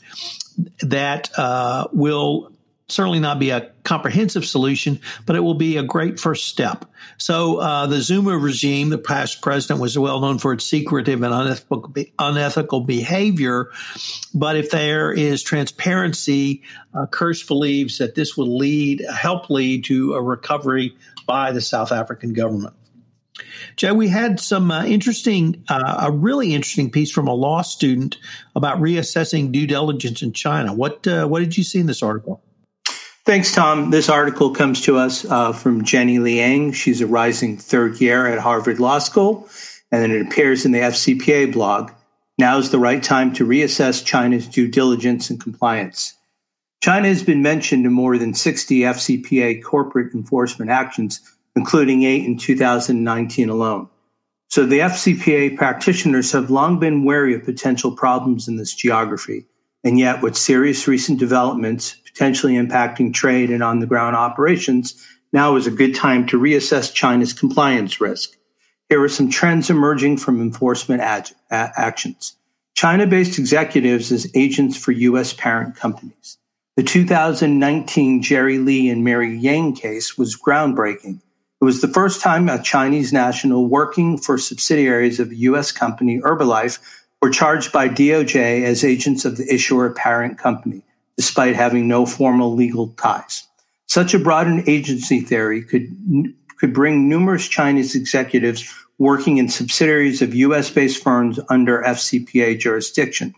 that 0.81 1.31
uh, 1.39 1.87
will 1.93 2.52
certainly 2.93 3.21
not 3.21 3.39
be 3.39 3.51
a 3.51 3.71
comprehensive 3.85 4.45
solution, 4.45 5.01
but 5.27 5.37
it 5.37 5.41
will 5.41 5.55
be 5.55 5.77
a 5.77 5.83
great 5.83 6.21
first 6.21 6.47
step. 6.47 6.85
So 7.17 7.59
uh, 7.59 7.87
the 7.87 8.01
Zuma 8.01 8.37
regime, 8.37 8.91
the 8.91 8.99
past 8.99 9.43
president, 9.43 9.81
was 9.81 9.99
well 9.99 10.21
known 10.21 10.39
for 10.39 10.53
its 10.53 10.65
secretive 10.65 11.23
and 11.23 11.35
unethical, 11.35 11.95
unethical 12.19 12.81
behavior. 12.81 13.71
But 14.35 14.57
if 14.57 14.71
there 14.71 15.13
is 15.13 15.43
transparency, 15.43 16.63
uh, 16.95 17.07
Kirsch 17.07 17.47
believes 17.47 17.99
that 17.99 18.15
this 18.15 18.37
will 18.37 18.57
lead, 18.57 19.05
help 19.13 19.51
lead 19.51 19.85
to 19.85 20.15
a 20.15 20.23
recovery 20.23 20.97
by 21.27 21.53
the 21.53 21.61
South 21.61 21.93
African 21.93 22.33
government. 22.33 22.75
Joe, 23.77 23.95
we 23.95 24.09
had 24.09 24.39
some 24.39 24.71
uh, 24.71 24.85
interesting, 24.85 25.65
uh, 25.69 26.01
a 26.03 26.13
really 26.13 26.55
interesting 26.55 26.91
piece 26.91 27.11
from 27.11 27.29
a 27.29 27.35
law 27.35 27.63
student 27.63 28.19
about 28.55 28.79
reassessing 28.79 29.51
due 29.53 29.67
diligence 29.67 30.23
in 30.23 30.33
China. 30.33 30.75
What 30.75 31.07
uh, 31.07 31.27
what 31.27 31.41
did 31.41 31.57
you 31.57 31.65
see 31.65 31.81
in 31.81 31.87
this 31.87 32.03
article? 32.03 32.43
Thanks, 33.25 33.53
Tom. 33.53 33.91
This 33.91 34.09
article 34.09 34.53
comes 34.53 34.81
to 34.81 34.97
us 34.97 35.25
uh, 35.25 35.53
from 35.53 35.85
Jenny 35.85 36.19
Liang. 36.19 36.73
She's 36.73 37.01
a 37.01 37.07
rising 37.07 37.57
third 37.57 38.01
year 38.01 38.27
at 38.27 38.41
Harvard 38.41 38.81
Law 38.81 38.99
School, 38.99 39.49
and 39.93 40.03
then 40.03 40.11
it 40.11 40.27
appears 40.27 40.65
in 40.65 40.73
the 40.73 40.81
FCPA 40.81 41.53
blog. 41.53 41.93
Now 42.37 42.59
is 42.59 42.71
the 42.71 42.81
right 42.81 43.01
time 43.01 43.33
to 43.35 43.47
reassess 43.47 44.05
China's 44.05 44.49
due 44.49 44.67
diligence 44.67 45.31
and 45.31 45.41
compliance. 45.41 46.15
China 46.83 47.07
has 47.07 47.23
been 47.23 47.43
mentioned 47.43 47.87
in 47.87 47.93
more 47.93 48.19
than 48.19 48.35
60 48.35 48.81
FCPA 48.81 49.63
corporate 49.63 50.13
enforcement 50.15 50.73
actions, 50.73 51.21
including 51.55 52.03
eight 52.03 52.25
in 52.25 52.37
2019 52.37 53.49
alone. 53.49 53.89
So 54.49 54.67
the 54.67 54.81
FCPA 54.81 55.57
practitioners 55.57 56.33
have 56.33 56.51
long 56.51 56.81
been 56.81 57.05
wary 57.05 57.35
of 57.37 57.45
potential 57.45 57.93
problems 57.93 58.49
in 58.49 58.57
this 58.57 58.75
geography. 58.75 59.47
And 59.85 59.97
yet, 59.97 60.23
with 60.23 60.37
serious 60.37 60.89
recent 60.89 61.21
developments, 61.21 62.02
potentially 62.13 62.55
impacting 62.55 63.13
trade 63.13 63.51
and 63.51 63.63
on 63.63 63.81
the 63.81 63.87
ground 63.87 64.17
operations, 64.17 65.07
now 65.33 65.57
is 65.57 65.67
a 65.67 65.71
good 65.71 65.95
time 65.95 66.27
to 66.27 66.39
reassess 66.39 66.93
China's 66.93 67.33
compliance 67.33 68.01
risk. 68.01 68.37
Here 68.89 69.03
are 69.03 69.09
some 69.09 69.31
trends 69.31 69.71
emerging 69.71 70.19
from 70.19 70.41
enforcement 70.41 71.01
ad- 71.01 71.31
a- 71.51 71.73
actions. 71.77 72.37
China 72.75 73.07
based 73.07 73.39
executives 73.39 74.13
as 74.13 74.31
agents 74.35 74.77
for 74.77 74.93
U.S. 74.93 75.33
parent 75.33 75.77
companies. 75.77 76.39
The 76.77 76.83
2019 76.83 78.23
Jerry 78.23 78.59
Li 78.59 78.89
and 78.89 79.05
Mary 79.05 79.37
Yang 79.37 79.77
case 79.77 80.19
was 80.19 80.37
groundbreaking. 80.37 81.21
It 81.61 81.65
was 81.65 81.81
the 81.81 81.89
first 81.89 82.21
time 82.21 82.49
a 82.49 82.63
Chinese 82.63 83.13
national 83.13 83.67
working 83.67 84.19
for 84.19 84.37
subsidiaries 84.37 85.21
of 85.21 85.31
a 85.31 85.37
U.S. 85.37 85.71
company, 85.71 86.21
Herbalife, 86.21 86.79
were 87.21 87.31
charged 87.31 87.73
by 87.73 87.89
DOJ 87.89 88.65
as 88.65 88.85
agents 88.85 89.25
of 89.25 89.37
the 89.37 89.53
issuer 89.53 89.91
parent 89.91 90.39
company 90.39 90.83
despite 91.17 91.55
having 91.55 91.89
no 91.89 92.07
formal 92.07 92.55
legal 92.55 92.89
ties. 92.89 93.47
Such 93.87 94.15
a 94.15 94.19
broadened 94.19 94.69
agency 94.69 95.21
theory 95.21 95.63
could, 95.63 95.87
could 96.59 96.73
bring 96.73 97.09
numerous 97.09 97.47
Chinese 97.47 97.95
executives 97.95 98.73
working 98.99 99.39
in 99.39 99.49
subsidiaries 99.49 100.23
of 100.23 100.35
US 100.35 100.71
based 100.71 101.03
firms 101.03 101.39
under 101.49 101.83
FCPA 101.83 102.59
jurisdiction. 102.59 103.35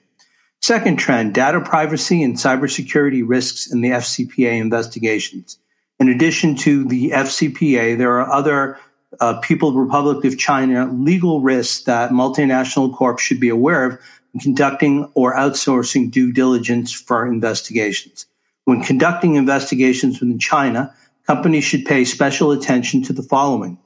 Second 0.60 0.98
trend 0.98 1.34
data 1.34 1.60
privacy 1.60 2.22
and 2.22 2.36
cybersecurity 2.36 3.22
risks 3.26 3.70
in 3.70 3.80
the 3.80 3.90
FCPA 3.90 4.60
investigations. 4.60 5.58
In 5.98 6.08
addition 6.08 6.56
to 6.56 6.84
the 6.84 7.10
FCPA, 7.10 7.98
there 7.98 8.18
are 8.20 8.30
other 8.30 8.78
uh, 9.20 9.38
People's 9.40 9.74
Republic 9.74 10.24
of 10.24 10.38
China 10.38 10.90
legal 10.92 11.40
risks 11.40 11.84
that 11.84 12.10
multinational 12.10 12.94
corps 12.94 13.18
should 13.18 13.40
be 13.40 13.48
aware 13.48 13.84
of 13.84 13.98
conducting 14.40 15.10
or 15.14 15.34
outsourcing 15.34 16.10
due 16.10 16.32
diligence 16.32 16.92
for 16.92 17.26
investigations. 17.26 18.26
When 18.64 18.82
conducting 18.82 19.34
investigations 19.34 20.20
within 20.20 20.38
China, 20.38 20.94
companies 21.26 21.64
should 21.64 21.84
pay 21.84 22.04
special 22.04 22.50
attention 22.50 23.02
to 23.04 23.12
the 23.12 23.22
following. 23.22 23.78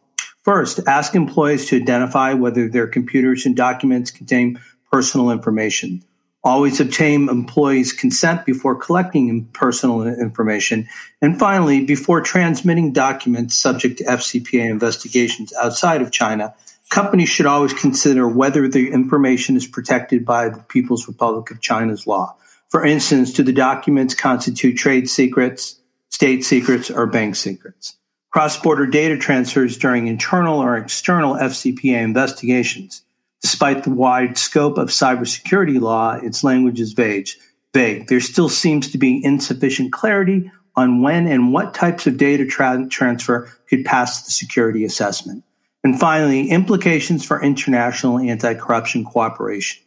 First, 0.42 0.80
ask 0.86 1.14
employees 1.14 1.66
to 1.66 1.76
identify 1.76 2.32
whether 2.32 2.68
their 2.68 2.86
computers 2.86 3.44
and 3.44 3.56
documents 3.56 4.10
contain 4.10 4.58
personal 4.90 5.30
information. 5.30 6.02
Always 6.44 6.80
obtain 6.80 7.28
employees' 7.28 7.92
consent 7.92 8.46
before 8.46 8.76
collecting 8.76 9.44
personal 9.52 10.06
information. 10.06 10.88
And 11.20 11.38
finally, 11.38 11.84
before 11.84 12.20
transmitting 12.20 12.92
documents 12.92 13.56
subject 13.56 13.98
to 13.98 14.04
FCPA 14.04 14.70
investigations 14.70 15.52
outside 15.60 16.00
of 16.00 16.12
China, 16.12 16.54
companies 16.90 17.28
should 17.28 17.46
always 17.46 17.72
consider 17.72 18.28
whether 18.28 18.68
the 18.68 18.90
information 18.90 19.56
is 19.56 19.66
protected 19.66 20.24
by 20.24 20.48
the 20.48 20.60
People's 20.60 21.06
Republic 21.08 21.50
of 21.50 21.60
China's 21.60 22.06
law. 22.06 22.36
For 22.70 22.84
instance, 22.84 23.32
do 23.32 23.42
the 23.42 23.52
documents 23.52 24.14
constitute 24.14 24.76
trade 24.76 25.08
secrets, 25.08 25.80
state 26.10 26.44
secrets, 26.44 26.90
or 26.90 27.06
bank 27.06 27.36
secrets? 27.36 27.96
cross 28.30 28.58
border 28.58 28.86
data 28.86 29.16
transfers 29.16 29.78
during 29.78 30.06
internal 30.06 30.60
or 30.60 30.76
external 30.76 31.34
FCPA 31.34 32.02
investigations. 32.02 33.02
Despite 33.40 33.84
the 33.84 33.90
wide 33.90 34.36
scope 34.36 34.78
of 34.78 34.88
cybersecurity 34.88 35.80
law, 35.80 36.14
its 36.14 36.44
language 36.44 36.80
is 36.80 36.92
vague. 36.92 37.28
vague. 37.72 38.08
There 38.08 38.20
still 38.20 38.48
seems 38.48 38.90
to 38.90 38.98
be 38.98 39.24
insufficient 39.24 39.92
clarity 39.92 40.50
on 40.74 41.02
when 41.02 41.26
and 41.26 41.52
what 41.52 41.74
types 41.74 42.06
of 42.06 42.16
data 42.16 42.46
tra- 42.46 42.86
transfer 42.88 43.50
could 43.68 43.84
pass 43.84 44.22
the 44.22 44.30
security 44.30 44.84
assessment. 44.84 45.44
And 45.84 45.98
finally, 45.98 46.50
implications 46.50 47.24
for 47.24 47.42
international 47.42 48.18
anti 48.18 48.54
corruption 48.54 49.04
cooperation. 49.04 49.82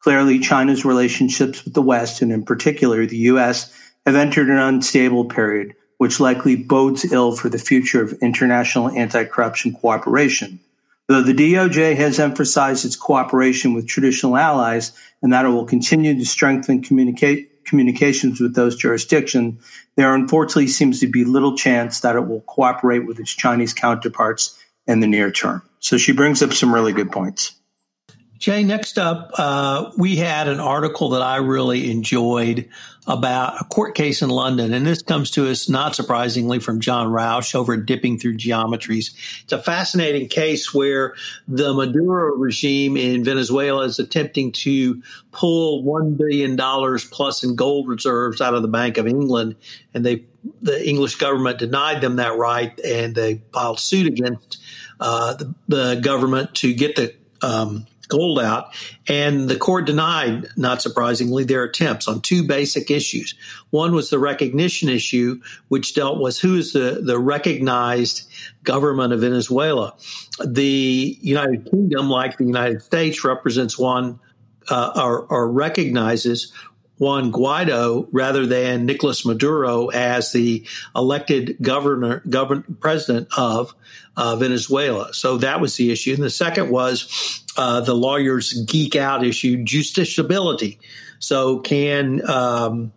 Clearly, 0.00 0.38
China's 0.38 0.84
relationships 0.84 1.64
with 1.64 1.74
the 1.74 1.82
West, 1.82 2.22
and 2.22 2.30
in 2.30 2.44
particular 2.44 3.06
the 3.06 3.16
US, 3.16 3.72
have 4.06 4.14
entered 4.14 4.48
an 4.48 4.58
unstable 4.58 5.24
period, 5.24 5.74
which 5.98 6.20
likely 6.20 6.54
bodes 6.54 7.10
ill 7.12 7.34
for 7.34 7.48
the 7.48 7.58
future 7.58 8.02
of 8.02 8.12
international 8.22 8.90
anti 8.90 9.24
corruption 9.24 9.72
cooperation. 9.72 10.60
Though 11.08 11.22
the 11.22 11.34
DOJ 11.34 11.96
has 11.96 12.18
emphasized 12.18 12.84
its 12.84 12.96
cooperation 12.96 13.74
with 13.74 13.86
traditional 13.86 14.36
allies 14.36 14.92
and 15.22 15.32
that 15.32 15.44
it 15.44 15.50
will 15.50 15.64
continue 15.64 16.14
to 16.14 16.24
strengthen 16.24 16.82
communicate, 16.82 17.64
communications 17.64 18.40
with 18.40 18.54
those 18.54 18.76
jurisdictions, 18.76 19.62
there 19.96 20.14
unfortunately 20.14 20.66
seems 20.68 21.00
to 21.00 21.06
be 21.06 21.24
little 21.24 21.56
chance 21.56 22.00
that 22.00 22.16
it 22.16 22.26
will 22.26 22.42
cooperate 22.42 23.06
with 23.06 23.20
its 23.20 23.34
Chinese 23.34 23.72
counterparts 23.72 24.58
in 24.86 25.00
the 25.00 25.06
near 25.06 25.30
term. 25.30 25.62
So 25.80 25.96
she 25.96 26.12
brings 26.12 26.42
up 26.42 26.52
some 26.52 26.72
really 26.72 26.92
good 26.92 27.10
points. 27.10 27.54
Jay, 28.38 28.62
next 28.64 28.98
up, 28.98 29.30
uh, 29.38 29.90
we 29.96 30.16
had 30.16 30.46
an 30.46 30.60
article 30.60 31.10
that 31.10 31.22
I 31.22 31.36
really 31.36 31.90
enjoyed 31.90 32.68
about 33.06 33.60
a 33.60 33.64
court 33.64 33.94
case 33.94 34.20
in 34.20 34.30
London. 34.30 34.74
And 34.74 34.84
this 34.84 35.00
comes 35.00 35.30
to 35.32 35.48
us, 35.48 35.68
not 35.68 35.94
surprisingly, 35.94 36.58
from 36.58 36.80
John 36.80 37.08
Roush 37.08 37.54
over 37.54 37.76
Dipping 37.76 38.18
Through 38.18 38.36
Geometries. 38.36 39.14
It's 39.44 39.52
a 39.52 39.62
fascinating 39.62 40.28
case 40.28 40.74
where 40.74 41.14
the 41.46 41.72
Maduro 41.72 42.34
regime 42.34 42.96
in 42.96 43.24
Venezuela 43.24 43.84
is 43.84 43.98
attempting 43.98 44.52
to 44.52 45.02
pull 45.30 45.84
$1 45.84 46.18
billion 46.18 46.56
plus 47.10 47.44
in 47.44 47.54
gold 47.54 47.88
reserves 47.88 48.40
out 48.40 48.54
of 48.54 48.62
the 48.62 48.68
Bank 48.68 48.98
of 48.98 49.06
England. 49.06 49.54
And 49.94 50.04
they, 50.04 50.24
the 50.62 50.88
English 50.88 51.16
government 51.16 51.58
denied 51.58 52.00
them 52.00 52.16
that 52.16 52.36
right. 52.36 52.78
And 52.80 53.14
they 53.14 53.42
filed 53.52 53.80
suit 53.80 54.06
against 54.06 54.62
uh, 55.00 55.34
the, 55.34 55.54
the 55.68 55.94
government 55.96 56.54
to 56.56 56.74
get 56.74 56.96
the 56.96 57.14
um, 57.42 57.86
gold 58.08 58.38
out. 58.38 58.74
And 59.08 59.48
the 59.48 59.56
court 59.56 59.86
denied, 59.86 60.48
not 60.56 60.82
surprisingly, 60.82 61.44
their 61.44 61.64
attempts 61.64 62.08
on 62.08 62.20
two 62.20 62.46
basic 62.46 62.90
issues. 62.90 63.34
One 63.70 63.94
was 63.94 64.10
the 64.10 64.18
recognition 64.18 64.88
issue, 64.88 65.40
which 65.68 65.94
dealt 65.94 66.20
with 66.20 66.38
who 66.38 66.56
is 66.56 66.72
the, 66.72 67.00
the 67.02 67.18
recognized 67.18 68.28
government 68.62 69.12
of 69.12 69.20
Venezuela. 69.20 69.94
The 70.44 71.18
United 71.20 71.70
Kingdom, 71.70 72.08
like 72.08 72.38
the 72.38 72.44
United 72.44 72.82
States, 72.82 73.24
represents 73.24 73.78
one 73.78 74.20
uh, 74.68 74.92
or, 74.96 75.26
or 75.26 75.50
recognizes 75.50 76.52
Juan 76.98 77.30
Guaido 77.32 78.08
rather 78.10 78.46
than 78.46 78.86
Nicolas 78.86 79.24
Maduro 79.24 79.88
as 79.88 80.32
the 80.32 80.66
elected 80.94 81.56
governor, 81.60 82.22
govern, 82.28 82.64
president 82.80 83.28
of 83.36 83.74
uh, 84.16 84.36
Venezuela. 84.36 85.12
So 85.12 85.38
that 85.38 85.60
was 85.60 85.76
the 85.76 85.92
issue. 85.92 86.14
And 86.14 86.22
the 86.22 86.30
second 86.30 86.70
was 86.70 87.44
uh, 87.56 87.80
the 87.80 87.94
lawyers 87.94 88.52
geek 88.64 88.96
out 88.96 89.24
issue, 89.24 89.58
justiciability. 89.58 90.78
So 91.18 91.60
can 91.60 92.28
um, 92.28 92.92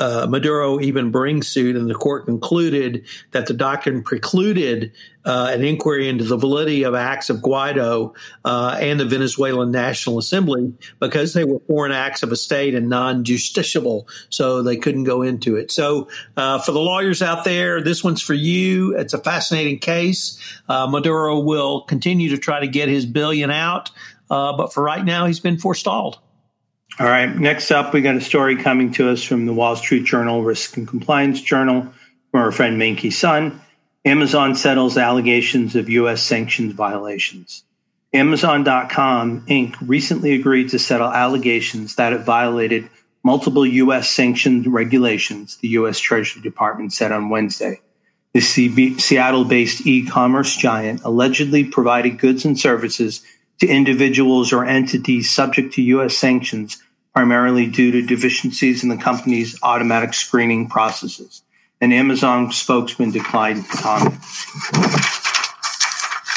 uh, 0.00 0.26
Maduro 0.28 0.80
even 0.80 1.10
bring 1.10 1.42
suit, 1.42 1.76
and 1.76 1.88
the 1.88 1.94
court 1.94 2.26
concluded 2.26 3.06
that 3.32 3.46
the 3.46 3.54
doctrine 3.54 4.02
precluded 4.02 4.92
uh, 5.24 5.50
an 5.52 5.64
inquiry 5.64 6.08
into 6.08 6.24
the 6.24 6.36
validity 6.36 6.84
of 6.84 6.94
acts 6.94 7.30
of 7.30 7.38
Guaido 7.38 8.14
uh, 8.44 8.78
and 8.80 9.00
the 9.00 9.04
Venezuelan 9.04 9.72
National 9.72 10.18
Assembly 10.18 10.72
because 11.00 11.34
they 11.34 11.44
were 11.44 11.58
foreign 11.66 11.92
acts 11.92 12.22
of 12.22 12.30
a 12.30 12.36
state 12.36 12.74
and 12.74 12.88
non-justiciable, 12.88 14.08
so 14.28 14.62
they 14.62 14.76
couldn't 14.76 15.04
go 15.04 15.22
into 15.22 15.56
it. 15.56 15.72
So, 15.72 16.08
uh, 16.36 16.60
for 16.60 16.72
the 16.72 16.80
lawyers 16.80 17.22
out 17.22 17.44
there, 17.44 17.82
this 17.82 18.04
one's 18.04 18.22
for 18.22 18.34
you. 18.34 18.96
It's 18.96 19.14
a 19.14 19.18
fascinating 19.18 19.78
case. 19.78 20.40
Uh, 20.68 20.86
Maduro 20.86 21.40
will 21.40 21.82
continue 21.82 22.30
to 22.30 22.38
try 22.38 22.60
to 22.60 22.68
get 22.68 22.88
his 22.88 23.04
billion 23.06 23.50
out, 23.50 23.90
uh, 24.30 24.56
but 24.56 24.72
for 24.72 24.82
right 24.82 25.04
now, 25.04 25.26
he's 25.26 25.40
been 25.40 25.58
forestalled. 25.58 26.20
All 26.98 27.06
right. 27.06 27.34
Next 27.34 27.70
up, 27.70 27.92
we 27.92 28.00
got 28.00 28.16
a 28.16 28.20
story 28.20 28.56
coming 28.56 28.92
to 28.92 29.10
us 29.10 29.22
from 29.22 29.44
the 29.44 29.52
Wall 29.52 29.76
Street 29.76 30.04
Journal 30.04 30.42
Risk 30.42 30.76
and 30.76 30.88
Compliance 30.88 31.42
Journal 31.42 31.92
from 32.30 32.40
our 32.40 32.52
friend 32.52 32.80
Mengqi 32.80 33.12
Sun. 33.12 33.60
Amazon 34.04 34.54
settles 34.54 34.96
allegations 34.96 35.76
of 35.76 35.90
U.S. 35.90 36.22
sanctions 36.22 36.72
violations. 36.72 37.64
Amazon.com 38.14 39.44
Inc. 39.46 39.76
recently 39.82 40.32
agreed 40.32 40.70
to 40.70 40.78
settle 40.78 41.08
allegations 41.08 41.96
that 41.96 42.12
it 42.12 42.20
violated 42.20 42.88
multiple 43.24 43.66
U.S. 43.66 44.08
sanctioned 44.08 44.72
regulations, 44.72 45.56
the 45.56 45.68
U.S. 45.68 45.98
Treasury 45.98 46.40
Department 46.40 46.92
said 46.92 47.12
on 47.12 47.28
Wednesday. 47.28 47.80
The 48.32 48.40
Seattle 48.98 49.44
based 49.44 49.86
e 49.86 50.06
commerce 50.06 50.56
giant 50.56 51.02
allegedly 51.04 51.64
provided 51.64 52.18
goods 52.18 52.44
and 52.44 52.58
services 52.58 53.22
to 53.60 53.66
individuals 53.66 54.52
or 54.52 54.64
entities 54.64 55.30
subject 55.30 55.74
to 55.74 55.82
U.S. 55.82 56.16
sanctions 56.16 56.82
primarily 57.14 57.66
due 57.66 57.92
to 57.92 58.02
deficiencies 58.02 58.82
in 58.82 58.90
the 58.90 58.96
company's 58.96 59.58
automatic 59.62 60.12
screening 60.12 60.68
processes. 60.68 61.42
An 61.80 61.92
Amazon 61.92 62.52
spokesman 62.52 63.10
declined 63.10 63.64
to 63.64 63.76
comment. 63.78 64.22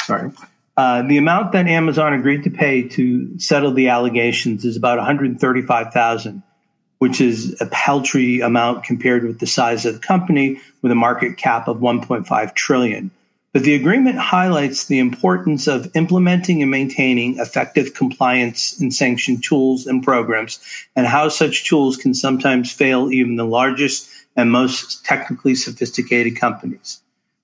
Sorry. 0.06 0.32
Uh, 0.76 1.02
the 1.02 1.18
amount 1.18 1.52
that 1.52 1.66
Amazon 1.66 2.14
agreed 2.14 2.44
to 2.44 2.50
pay 2.50 2.88
to 2.88 3.38
settle 3.38 3.72
the 3.72 3.88
allegations 3.88 4.64
is 4.64 4.78
about 4.78 4.96
135,000, 4.96 6.42
which 6.98 7.20
is 7.20 7.60
a 7.60 7.66
paltry 7.66 8.40
amount 8.40 8.84
compared 8.84 9.24
with 9.24 9.38
the 9.38 9.46
size 9.46 9.84
of 9.84 9.92
the 9.92 10.00
company 10.00 10.58
with 10.80 10.90
a 10.90 10.94
market 10.94 11.36
cap 11.36 11.68
of 11.68 11.76
1.5 11.76 12.54
trillion. 12.54 13.10
But 13.52 13.64
the 13.64 13.74
agreement 13.74 14.16
highlights 14.16 14.84
the 14.84 15.00
importance 15.00 15.66
of 15.66 15.90
implementing 15.96 16.62
and 16.62 16.70
maintaining 16.70 17.38
effective 17.38 17.94
compliance 17.94 18.80
and 18.80 18.94
sanction 18.94 19.40
tools 19.40 19.86
and 19.86 20.04
programs, 20.04 20.60
and 20.94 21.06
how 21.06 21.28
such 21.28 21.68
tools 21.68 21.96
can 21.96 22.14
sometimes 22.14 22.72
fail 22.72 23.10
even 23.10 23.34
the 23.34 23.44
largest 23.44 24.08
and 24.36 24.52
most 24.52 25.04
technically 25.04 25.56
sophisticated 25.56 26.36
companies. 26.36 27.02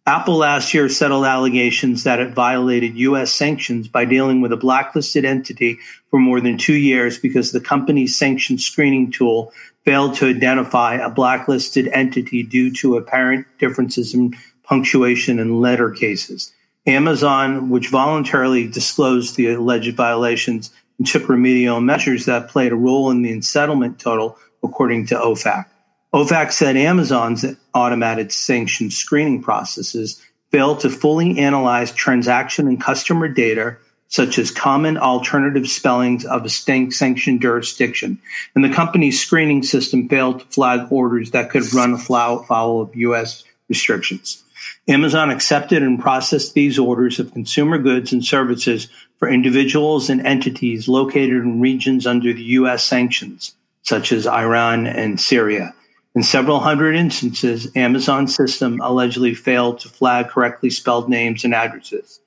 Apple 0.08 0.36
last 0.36 0.72
year 0.72 0.88
settled 0.88 1.24
allegations 1.24 2.04
that 2.04 2.20
it 2.20 2.32
violated 2.32 2.94
U.S. 2.94 3.32
sanctions 3.32 3.88
by 3.88 4.04
dealing 4.04 4.40
with 4.40 4.52
a 4.52 4.56
blacklisted 4.56 5.24
entity 5.24 5.80
for 6.10 6.20
more 6.20 6.40
than 6.40 6.56
two 6.56 6.76
years 6.76 7.18
because 7.18 7.50
the 7.50 7.60
company's 7.60 8.16
sanction 8.16 8.56
screening 8.56 9.10
tool 9.10 9.52
failed 9.84 10.14
to 10.14 10.26
identify 10.26 10.94
a 10.94 11.10
blacklisted 11.10 11.88
entity 11.88 12.44
due 12.44 12.72
to 12.72 12.96
apparent 12.96 13.46
differences 13.58 14.14
in 14.14 14.32
punctuation, 14.66 15.38
and 15.38 15.60
letter 15.60 15.90
cases. 15.90 16.52
Amazon, 16.86 17.70
which 17.70 17.88
voluntarily 17.88 18.68
disclosed 18.68 19.36
the 19.36 19.52
alleged 19.52 19.96
violations 19.96 20.70
and 20.98 21.06
took 21.06 21.28
remedial 21.28 21.80
measures 21.80 22.26
that 22.26 22.48
played 22.48 22.72
a 22.72 22.76
role 22.76 23.10
in 23.10 23.22
the 23.22 23.40
settlement 23.40 23.98
total, 23.98 24.38
according 24.62 25.06
to 25.06 25.14
OFAC. 25.14 25.66
OFAC 26.14 26.52
said 26.52 26.76
Amazon's 26.76 27.44
automated 27.74 28.32
sanction 28.32 28.90
screening 28.90 29.42
processes 29.42 30.22
failed 30.50 30.80
to 30.80 30.88
fully 30.88 31.38
analyze 31.38 31.92
transaction 31.92 32.68
and 32.68 32.80
customer 32.80 33.28
data, 33.28 33.76
such 34.08 34.38
as 34.38 34.50
common 34.50 34.96
alternative 34.96 35.68
spellings 35.68 36.24
of 36.24 36.44
a 36.44 36.48
sanctioned 36.48 37.42
jurisdiction. 37.42 38.18
And 38.54 38.64
the 38.64 38.72
company's 38.72 39.20
screening 39.20 39.64
system 39.64 40.08
failed 40.08 40.40
to 40.40 40.46
flag 40.46 40.86
orders 40.90 41.32
that 41.32 41.50
could 41.50 41.74
run 41.74 41.92
afoul 41.92 42.80
of 42.80 42.94
U.S. 42.94 43.44
restrictions. 43.68 44.44
Amazon 44.88 45.30
accepted 45.30 45.82
and 45.82 45.98
processed 45.98 46.54
these 46.54 46.78
orders 46.78 47.18
of 47.18 47.32
consumer 47.32 47.76
goods 47.76 48.12
and 48.12 48.24
services 48.24 48.88
for 49.18 49.28
individuals 49.28 50.08
and 50.08 50.24
entities 50.24 50.86
located 50.86 51.42
in 51.42 51.60
regions 51.60 52.06
under 52.06 52.32
the 52.32 52.42
U.S. 52.42 52.84
sanctions, 52.84 53.56
such 53.82 54.12
as 54.12 54.26
Iran 54.28 54.86
and 54.86 55.20
Syria. 55.20 55.74
In 56.14 56.22
several 56.22 56.60
hundred 56.60 56.94
instances, 56.94 57.68
Amazon's 57.74 58.34
system 58.34 58.80
allegedly 58.80 59.34
failed 59.34 59.80
to 59.80 59.88
flag 59.88 60.28
correctly 60.28 60.70
spelled 60.70 61.08
names 61.08 61.44
and 61.44 61.54
addresses. 61.54 62.20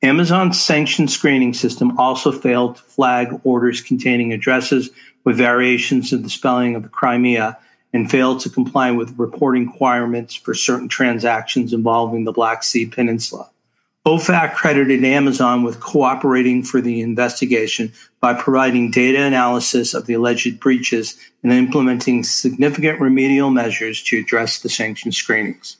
Amazon's 0.00 0.60
sanction 0.60 1.08
screening 1.08 1.52
system 1.52 1.98
also 1.98 2.30
failed 2.30 2.76
to 2.76 2.82
flag 2.82 3.40
orders 3.42 3.80
containing 3.80 4.32
addresses 4.32 4.90
with 5.24 5.36
variations 5.36 6.12
in 6.12 6.22
the 6.22 6.30
spelling 6.30 6.76
of 6.76 6.84
the 6.84 6.88
Crimea 6.88 7.58
and 7.94 8.10
failed 8.10 8.40
to 8.40 8.50
comply 8.50 8.90
with 8.90 9.16
reporting 9.18 9.68
requirements 9.68 10.34
for 10.34 10.52
certain 10.52 10.88
transactions 10.88 11.72
involving 11.72 12.24
the 12.24 12.32
Black 12.32 12.64
Sea 12.64 12.84
Peninsula. 12.84 13.48
OFAC 14.04 14.54
credited 14.54 15.02
Amazon 15.02 15.62
with 15.62 15.80
cooperating 15.80 16.62
for 16.62 16.82
the 16.82 17.00
investigation 17.00 17.92
by 18.20 18.34
providing 18.34 18.90
data 18.90 19.22
analysis 19.22 19.94
of 19.94 20.04
the 20.04 20.12
alleged 20.12 20.60
breaches 20.60 21.16
and 21.42 21.52
implementing 21.52 22.22
significant 22.22 23.00
remedial 23.00 23.48
measures 23.48 24.02
to 24.02 24.18
address 24.18 24.58
the 24.58 24.68
sanction 24.68 25.10
screenings. 25.10 25.78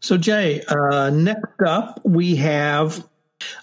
So, 0.00 0.16
Jay, 0.16 0.62
uh, 0.68 1.10
next 1.10 1.60
up, 1.64 2.00
we 2.04 2.36
have 2.36 3.07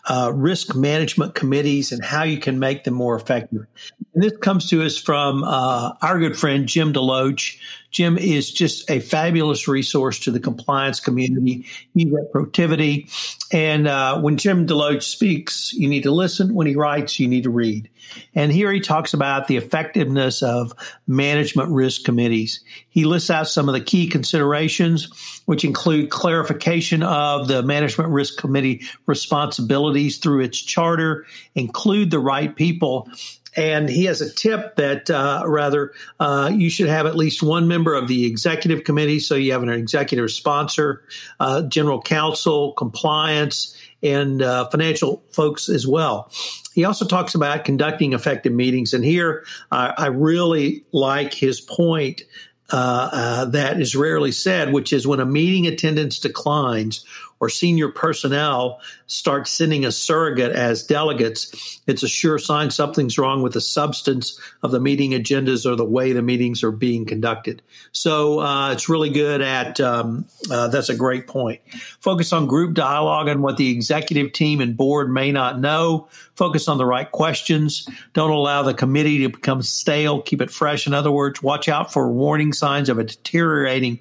uh, 0.05 0.31
risk 0.33 0.75
management 0.75 1.35
committees 1.35 1.91
and 1.91 2.03
how 2.03 2.23
you 2.23 2.37
can 2.37 2.59
make 2.59 2.83
them 2.83 2.93
more 2.93 3.15
effective. 3.15 3.65
And 4.13 4.23
this 4.23 4.37
comes 4.37 4.69
to 4.69 4.83
us 4.83 4.97
from 4.97 5.43
uh, 5.43 5.93
our 6.01 6.19
good 6.19 6.37
friend 6.37 6.67
Jim 6.67 6.93
DeLoach. 6.93 7.57
Jim 7.95 8.17
is 8.17 8.51
just 8.51 8.91
a 8.91 8.99
fabulous 8.99 9.69
resource 9.69 10.19
to 10.19 10.29
the 10.29 10.39
compliance 10.39 10.99
community. 10.99 11.65
He's 11.93 12.13
at 12.13 12.33
Protiviti. 12.33 13.09
And 13.53 13.87
uh, 13.87 14.19
when 14.19 14.35
Jim 14.35 14.67
DeLoach 14.67 15.01
speaks, 15.01 15.71
you 15.71 15.87
need 15.87 16.03
to 16.03 16.11
listen. 16.11 16.53
When 16.53 16.67
he 16.67 16.75
writes, 16.75 17.21
you 17.21 17.29
need 17.29 17.43
to 17.43 17.49
read. 17.49 17.89
And 18.33 18.51
here 18.51 18.69
he 18.69 18.81
talks 18.81 19.13
about 19.13 19.47
the 19.47 19.55
effectiveness 19.55 20.43
of 20.43 20.73
management 21.07 21.69
risk 21.69 22.03
committees. 22.03 22.59
He 22.89 23.05
lists 23.05 23.29
out 23.29 23.47
some 23.47 23.69
of 23.69 23.73
the 23.73 23.79
key 23.79 24.09
considerations, 24.09 25.41
which 25.45 25.63
include 25.63 26.09
clarification 26.09 27.01
of 27.01 27.47
the 27.47 27.63
management 27.63 28.09
risk 28.09 28.35
committee 28.35 28.81
responsibilities 29.05 30.17
through 30.17 30.41
its 30.41 30.61
charter, 30.61 31.25
include 31.55 32.11
the 32.11 32.19
right 32.19 32.53
people, 32.53 33.09
and 33.55 33.89
he 33.89 34.05
has 34.05 34.21
a 34.21 34.31
tip 34.31 34.75
that 34.75 35.09
uh, 35.09 35.43
rather 35.45 35.93
uh, 36.19 36.51
you 36.53 36.69
should 36.69 36.89
have 36.89 37.05
at 37.05 37.15
least 37.15 37.41
one 37.41 37.67
member 37.67 37.93
of 37.93 38.07
the 38.07 38.25
executive 38.25 38.83
committee. 38.83 39.19
So 39.19 39.35
you 39.35 39.51
have 39.53 39.63
an 39.63 39.69
executive 39.69 40.31
sponsor, 40.31 41.03
uh, 41.39 41.63
general 41.63 42.01
counsel, 42.01 42.73
compliance, 42.73 43.77
and 44.03 44.41
uh, 44.41 44.69
financial 44.69 45.23
folks 45.31 45.69
as 45.69 45.87
well. 45.87 46.31
He 46.73 46.83
also 46.83 47.05
talks 47.05 47.35
about 47.35 47.65
conducting 47.65 48.13
effective 48.13 48.51
meetings. 48.53 48.93
And 48.93 49.03
here 49.03 49.45
I 49.71 50.07
really 50.07 50.83
like 50.91 51.33
his 51.33 51.61
point 51.61 52.23
uh, 52.71 53.09
uh, 53.11 53.45
that 53.45 53.79
is 53.79 53.95
rarely 53.95 54.31
said, 54.31 54.73
which 54.73 54.91
is 54.91 55.05
when 55.05 55.19
a 55.19 55.25
meeting 55.25 55.67
attendance 55.67 56.19
declines 56.19 57.05
or 57.39 57.49
senior 57.49 57.89
personnel 57.89 58.79
start 59.07 59.47
sending 59.47 59.85
a 59.85 59.91
surrogate 59.91 60.51
as 60.51 60.83
delegates, 60.83 61.81
it's 61.85 62.03
a 62.03 62.07
sure 62.07 62.39
sign 62.39 62.71
something's 62.71 63.17
wrong 63.17 63.41
with 63.41 63.53
the 63.53 63.61
substance 63.61 64.39
of 64.63 64.71
the 64.71 64.79
meeting 64.79 65.11
agendas 65.11 65.65
or 65.65 65.75
the 65.75 65.85
way 65.85 66.13
the 66.13 66.21
meetings 66.21 66.63
are 66.63 66.71
being 66.71 67.05
conducted. 67.05 67.61
So 67.91 68.39
uh, 68.39 68.71
it's 68.71 68.89
really 68.89 69.09
good 69.09 69.41
at 69.41 69.79
um, 69.79 70.25
uh, 70.49 70.69
that's 70.69 70.89
a 70.89 70.95
great 70.95 71.27
point. 71.27 71.61
Focus 71.99 72.31
on 72.33 72.47
group 72.47 72.73
dialogue 72.73 73.27
and 73.27 73.43
what 73.43 73.57
the 73.57 73.69
executive 73.71 74.31
team 74.31 74.61
and 74.61 74.75
board 74.75 75.11
may 75.11 75.31
not 75.31 75.59
know. 75.59 76.07
Focus 76.35 76.67
on 76.67 76.77
the 76.77 76.85
right 76.85 77.11
questions. 77.11 77.87
Don't 78.13 78.31
allow 78.31 78.63
the 78.63 78.73
committee 78.73 79.19
to 79.19 79.29
become 79.29 79.61
stale. 79.61 80.21
Keep 80.21 80.41
it 80.41 80.51
fresh. 80.51 80.87
In 80.87 80.93
other 80.93 81.11
words, 81.11 81.43
watch 81.43 81.69
out 81.69 81.93
for 81.93 82.11
warning 82.11 82.53
signs 82.53 82.89
of 82.89 82.97
a 82.97 83.03
deteriorating 83.03 83.99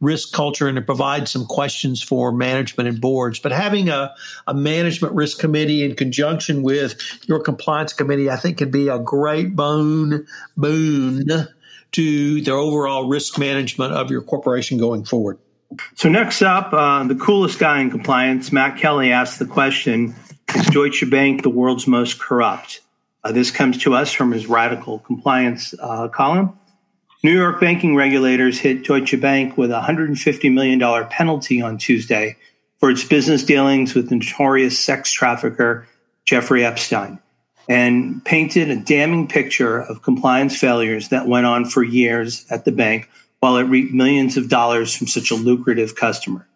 risk 0.00 0.32
culture 0.32 0.68
and 0.68 0.76
to 0.76 0.82
provide 0.82 1.28
some 1.28 1.46
questions 1.46 2.02
for 2.02 2.32
management 2.32 2.88
and 2.88 3.00
boards. 3.00 3.38
But 3.38 3.52
having 3.52 3.88
a, 3.88 4.14
a 4.46 4.54
management 4.54 5.14
risk 5.14 5.38
committee 5.38 5.82
in 5.84 5.94
conjunction 5.96 6.62
with 6.62 7.00
your 7.26 7.40
compliance 7.40 7.92
committee, 7.92 8.30
I 8.30 8.36
think 8.36 8.58
could 8.58 8.70
be 8.70 8.88
a 8.88 8.98
great 8.98 9.56
boon 9.56 10.26
boon 10.56 11.48
to 11.92 12.40
the 12.42 12.50
overall 12.50 13.08
risk 13.08 13.38
management 13.38 13.92
of 13.94 14.10
your 14.10 14.22
corporation 14.22 14.78
going 14.78 15.04
forward. 15.04 15.38
So 15.94 16.08
next 16.08 16.42
up, 16.42 16.72
uh, 16.72 17.04
the 17.04 17.14
coolest 17.14 17.58
guy 17.58 17.80
in 17.80 17.90
compliance, 17.90 18.52
Matt 18.52 18.78
Kelly, 18.78 19.12
asked 19.12 19.38
the 19.38 19.46
question: 19.46 20.14
Is 20.54 20.66
Deutsche 20.66 21.08
Bank 21.10 21.42
the 21.42 21.50
world's 21.50 21.86
most 21.86 22.20
corrupt? 22.20 22.80
Uh, 23.24 23.32
this 23.32 23.50
comes 23.50 23.78
to 23.78 23.94
us 23.94 24.12
from 24.12 24.30
his 24.30 24.46
radical 24.46 25.00
compliance 25.00 25.74
uh, 25.80 26.06
column. 26.08 26.56
New 27.22 27.32
York 27.32 27.60
banking 27.60 27.96
regulators 27.96 28.58
hit 28.58 28.84
Deutsche 28.84 29.18
Bank 29.20 29.56
with 29.56 29.70
a 29.70 29.80
$150 29.80 30.52
million 30.52 31.08
penalty 31.08 31.62
on 31.62 31.78
Tuesday 31.78 32.36
for 32.78 32.90
its 32.90 33.04
business 33.04 33.42
dealings 33.42 33.94
with 33.94 34.10
notorious 34.10 34.78
sex 34.78 35.10
trafficker 35.10 35.86
Jeffrey 36.24 36.64
Epstein 36.64 37.18
and 37.68 38.24
painted 38.24 38.70
a 38.70 38.76
damning 38.76 39.26
picture 39.26 39.80
of 39.80 40.02
compliance 40.02 40.56
failures 40.56 41.08
that 41.08 41.26
went 41.26 41.46
on 41.46 41.64
for 41.64 41.82
years 41.82 42.44
at 42.50 42.64
the 42.64 42.72
bank 42.72 43.08
while 43.40 43.56
it 43.56 43.64
reaped 43.64 43.94
millions 43.94 44.36
of 44.36 44.48
dollars 44.48 44.94
from 44.94 45.06
such 45.06 45.30
a 45.30 45.34
lucrative 45.34 45.94
customer. 45.94 46.46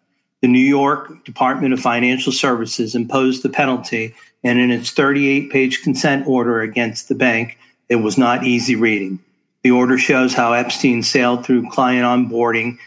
The 0.41 0.47
New 0.47 0.59
York 0.59 1.25
Department 1.25 1.73
of 1.73 1.79
Financial 1.79 2.31
Services 2.31 2.95
imposed 2.95 3.43
the 3.43 3.49
penalty, 3.49 4.15
and 4.43 4.59
in 4.59 4.71
its 4.71 4.91
38 4.91 5.51
page 5.51 5.83
consent 5.83 6.27
order 6.27 6.61
against 6.61 7.09
the 7.09 7.15
bank, 7.15 7.59
it 7.89 7.97
was 7.97 8.17
not 8.17 8.43
easy 8.43 8.75
reading. 8.75 9.19
The 9.63 9.71
order 9.71 9.97
shows 9.97 10.33
how 10.33 10.53
Epstein 10.53 11.03
sailed 11.03 11.45
through 11.45 11.69
client 11.69 12.05
onboarding 12.05 12.77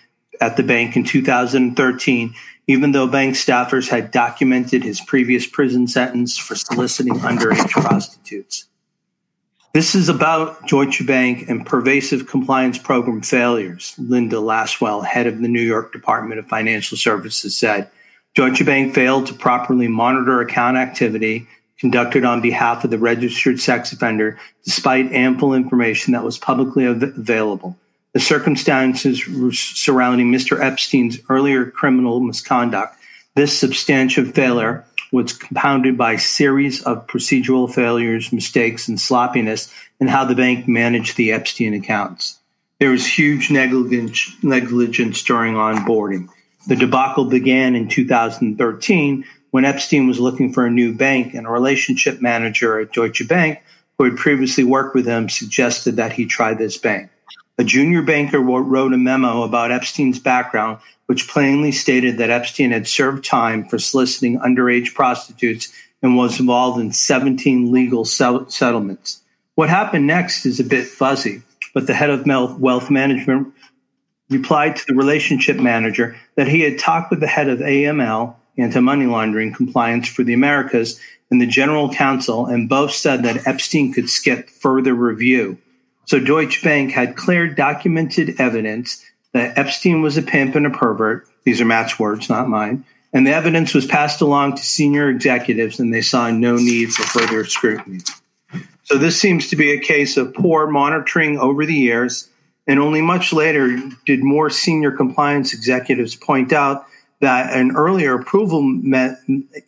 at 0.41 0.57
the 0.57 0.63
bank 0.63 0.97
in 0.97 1.05
2013, 1.05 2.35
even 2.67 2.93
though 2.93 3.07
bank 3.07 3.35
staffers 3.35 3.89
had 3.89 4.11
documented 4.11 4.83
his 4.83 5.01
previous 5.01 5.47
prison 5.47 5.87
sentence 5.87 6.37
for 6.37 6.57
soliciting 6.57 7.15
underage 7.15 7.71
prostitutes. 7.71 8.67
This 9.73 9.95
is 9.97 10.09
about 10.09 10.69
Deutsche 10.69 11.05
Bank 11.05 11.49
and 11.49 11.67
pervasive 11.67 12.29
compliance 12.29 12.79
program 12.79 13.23
failures, 13.23 13.95
Linda 13.99 14.37
Lacewell, 14.37 15.05
head 15.05 15.27
of 15.27 15.41
the 15.41 15.49
New 15.49 15.63
York 15.63 15.93
Department 15.93 16.39
of 16.39 16.47
Financial 16.47 16.97
Services, 16.97 17.57
said. 17.57 17.91
Deutsche 18.37 18.65
Bank 18.65 18.95
failed 18.95 19.27
to 19.27 19.35
properly 19.35 19.89
monitor 19.89 20.41
account 20.41 20.77
activity 20.77 21.49
conducted 21.85 22.25
on 22.25 22.41
behalf 22.41 22.83
of 22.83 22.91
the 22.91 22.97
registered 22.97 23.61
sex 23.61 23.93
offender, 23.93 24.39
despite 24.65 25.13
ample 25.13 25.53
information 25.53 26.15
that 26.15 26.25
was 26.25 26.39
publicly 26.39 26.87
av- 26.87 27.03
available. 27.03 27.77
The 28.15 28.21
circumstances 28.21 29.23
surrounding 29.53 30.33
Mr. 30.33 30.59
Epstein's 30.59 31.19
earlier 31.29 31.67
criminal 31.67 32.21
misconduct, 32.21 32.97
this 33.35 33.59
substantial 33.59 34.25
failure 34.25 34.83
was 35.13 35.35
compounded 35.35 35.99
by 35.99 36.13
a 36.13 36.19
series 36.19 36.83
of 36.85 37.07
procedural 37.07 37.71
failures, 37.71 38.33
mistakes, 38.33 38.89
and 38.89 38.99
sloppiness 38.99 39.71
in 40.01 40.07
how 40.07 40.25
the 40.25 40.35
bank 40.35 40.67
managed 40.67 41.19
the 41.19 41.33
Epstein 41.33 41.75
accounts. 41.75 42.39
There 42.81 42.93
was 42.93 43.05
huge 43.07 43.51
negligence, 43.51 44.35
negligence 44.43 45.23
during 45.23 45.53
onboarding. 45.53 46.31
The 46.67 46.77
debacle 46.77 47.27
began 47.27 47.75
in 47.75 47.89
2013 47.89 49.27
when 49.55 49.65
Epstein 49.65 50.09
was 50.09 50.19
looking 50.19 50.53
for 50.53 50.67
a 50.67 50.71
new 50.71 50.93
bank 50.93 51.33
and 51.33 51.47
a 51.47 51.49
relationship 51.49 52.21
manager 52.21 52.81
at 52.81 52.93
Deutsche 52.93 53.29
Bank 53.29 53.63
who 53.97 54.03
had 54.03 54.17
previously 54.17 54.65
worked 54.65 54.97
with 54.97 55.07
him 55.07 55.29
suggested 55.29 55.95
that 55.95 56.13
he 56.13 56.27
try 56.27 56.53
this 56.55 56.77
bank. 56.77 57.09
A 57.57 57.63
junior 57.63 58.03
banker 58.03 58.41
wrote 58.41 58.93
a 58.93 58.99
memo 58.99 59.45
about 59.45 59.71
Epstein's 59.71 60.19
background, 60.19 60.81
which 61.07 61.29
plainly 61.29 61.71
stated 61.71 62.19
that 62.19 62.31
Epstein 62.31 62.73
had 62.73 62.89
served 62.89 63.25
time 63.25 63.65
for 63.69 63.79
soliciting 63.79 64.41
underage 64.41 64.93
prostitutes 64.93 65.73
and 66.03 66.17
was 66.17 66.41
involved 66.41 66.81
in 66.81 66.93
17 66.93 67.71
legal 67.71 68.05
settlements. 68.05 69.23
What 69.55 69.69
happened 69.69 70.09
next 70.09 70.47
is 70.47 70.59
a 70.59 70.65
bit 70.65 70.89
fuzzy, 70.89 71.43
but 71.73 71.87
the 71.87 71.95
head 71.95 72.11
of 72.11 72.27
wealth 72.59 72.91
management 72.91 73.55
replied 74.29 74.75
to 74.75 74.85
the 74.89 74.95
relationship 74.95 75.59
manager 75.59 76.17
that 76.35 76.49
he 76.49 76.63
had 76.63 76.77
talked 76.77 77.13
with 77.13 77.21
the 77.21 77.29
head 77.29 77.49
of 77.49 77.61
AML 77.61 78.35
anti 78.59 78.81
money 78.81 79.07
laundering 79.07 79.53
compliance 79.53 80.09
for 80.09 80.23
the 80.23 80.35
Americas 80.35 81.01
and 81.31 81.41
the 81.41 81.47
general 81.47 81.93
counsel, 81.93 82.47
and 82.47 82.69
both 82.69 82.93
said 82.93 83.23
that 83.23 83.47
Epstein 83.47 83.93
could 83.93 84.09
skip 84.09 84.49
further 84.51 84.95
review. 84.95 85.59
So 86.07 86.21
Deutsche 86.21 86.63
Bank 86.63 86.93
had 86.93 87.17
clear 87.17 87.49
documented 87.49 88.39
evidence 88.39 89.05
that 89.33 89.59
Epstein 89.59 90.03
was 90.03 90.17
a 90.17 90.23
pimp 90.23 90.55
and 90.55 90.67
a 90.67 90.71
pervert. 90.71 91.27
These 91.45 91.61
are 91.61 91.65
Matt's 91.65 91.99
words, 91.99 92.29
not 92.29 92.49
mine. 92.49 92.85
And 93.13 93.27
the 93.27 93.33
evidence 93.33 93.75
was 93.75 93.87
passed 93.87 94.21
along 94.21 94.57
to 94.57 94.63
senior 94.65 95.09
executives, 95.09 95.79
and 95.79 95.95
they 95.95 96.03
saw 96.03 96.31
no 96.31 96.57
need 96.57 96.93
for 96.93 97.05
further 97.05 97.45
scrutiny. 97.45 98.01
So 98.85 98.99
this 98.99 99.19
seems 99.19 99.49
to 99.49 99.57
be 99.57 99.73
a 99.73 99.81
case 99.81 100.17
of 100.17 100.35
poor 100.35 100.67
monitoring 100.67 101.39
over 101.39 101.65
the 101.65 101.75
years. 101.75 102.29
And 102.67 102.81
only 102.81 103.03
much 103.03 103.33
later 103.33 103.79
did 104.07 104.23
more 104.23 104.51
senior 104.51 104.91
compliance 104.91 105.53
executives 105.53 106.15
point 106.15 106.53
out 106.53 106.87
that 107.25 107.57
an 107.57 107.75
earlier 107.75 108.15
approval 108.15 108.61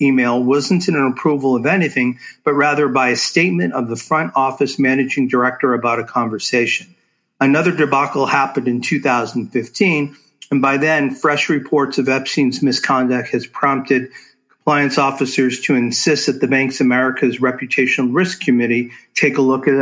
email 0.01 0.43
wasn't 0.43 0.89
an 0.89 1.13
approval 1.13 1.57
of 1.57 1.65
anything, 1.65 2.19
but 2.45 2.53
rather 2.53 2.87
by 2.87 3.09
a 3.09 3.17
statement 3.17 3.73
of 3.73 3.89
the 3.89 3.97
front 3.97 4.33
office 4.37 4.79
managing 4.79 5.27
director 5.27 5.73
about 5.73 5.99
a 5.99 6.05
conversation. 6.05 6.95
Another 7.41 7.73
debacle 7.73 8.27
happened 8.27 8.69
in 8.69 8.83
2015, 8.83 10.17
and 10.51 10.63
by 10.63 10.77
then, 10.77 11.15
fresh 11.15 11.49
reports 11.49 11.97
of 11.97 12.09
Epstein's 12.09 12.63
misconduct 12.63 13.31
has 13.31 13.47
prompted 13.47 14.11
compliance 14.51 14.99
officers 14.99 15.61
to 15.63 15.75
insist 15.75 16.27
that 16.27 16.41
the 16.41 16.49
Bank's 16.49 16.81
America's 16.81 17.39
Reputational 17.39 18.15
Risk 18.15 18.41
Committee 18.41 18.91
take 19.15 19.39
a 19.39 19.43
look 19.43 19.67
at, 19.67 19.77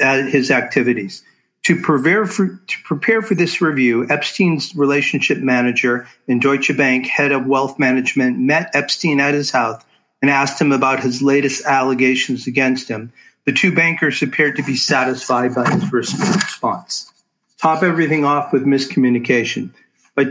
at 0.00 0.28
his 0.28 0.50
activities. 0.50 1.22
To 1.64 1.80
prepare, 1.80 2.24
for, 2.24 2.48
to 2.48 2.76
prepare 2.84 3.20
for 3.20 3.34
this 3.34 3.60
review, 3.60 4.06
Epstein's 4.08 4.74
relationship 4.74 5.38
manager 5.38 6.08
in 6.26 6.40
Deutsche 6.40 6.74
Bank, 6.76 7.06
head 7.06 7.32
of 7.32 7.46
wealth 7.46 7.78
management, 7.78 8.38
met 8.38 8.70
Epstein 8.74 9.20
at 9.20 9.34
his 9.34 9.50
house 9.50 9.82
and 10.22 10.30
asked 10.30 10.60
him 10.60 10.72
about 10.72 11.00
his 11.00 11.22
latest 11.22 11.64
allegations 11.66 12.46
against 12.46 12.88
him. 12.88 13.12
The 13.44 13.52
two 13.52 13.74
bankers 13.74 14.22
appeared 14.22 14.56
to 14.56 14.62
be 14.62 14.76
satisfied 14.76 15.54
by 15.54 15.70
his 15.70 15.92
response. 15.92 17.12
Top 17.58 17.82
everything 17.82 18.24
off 18.24 18.52
with 18.52 18.64
miscommunication. 18.64 19.70
By, 20.14 20.30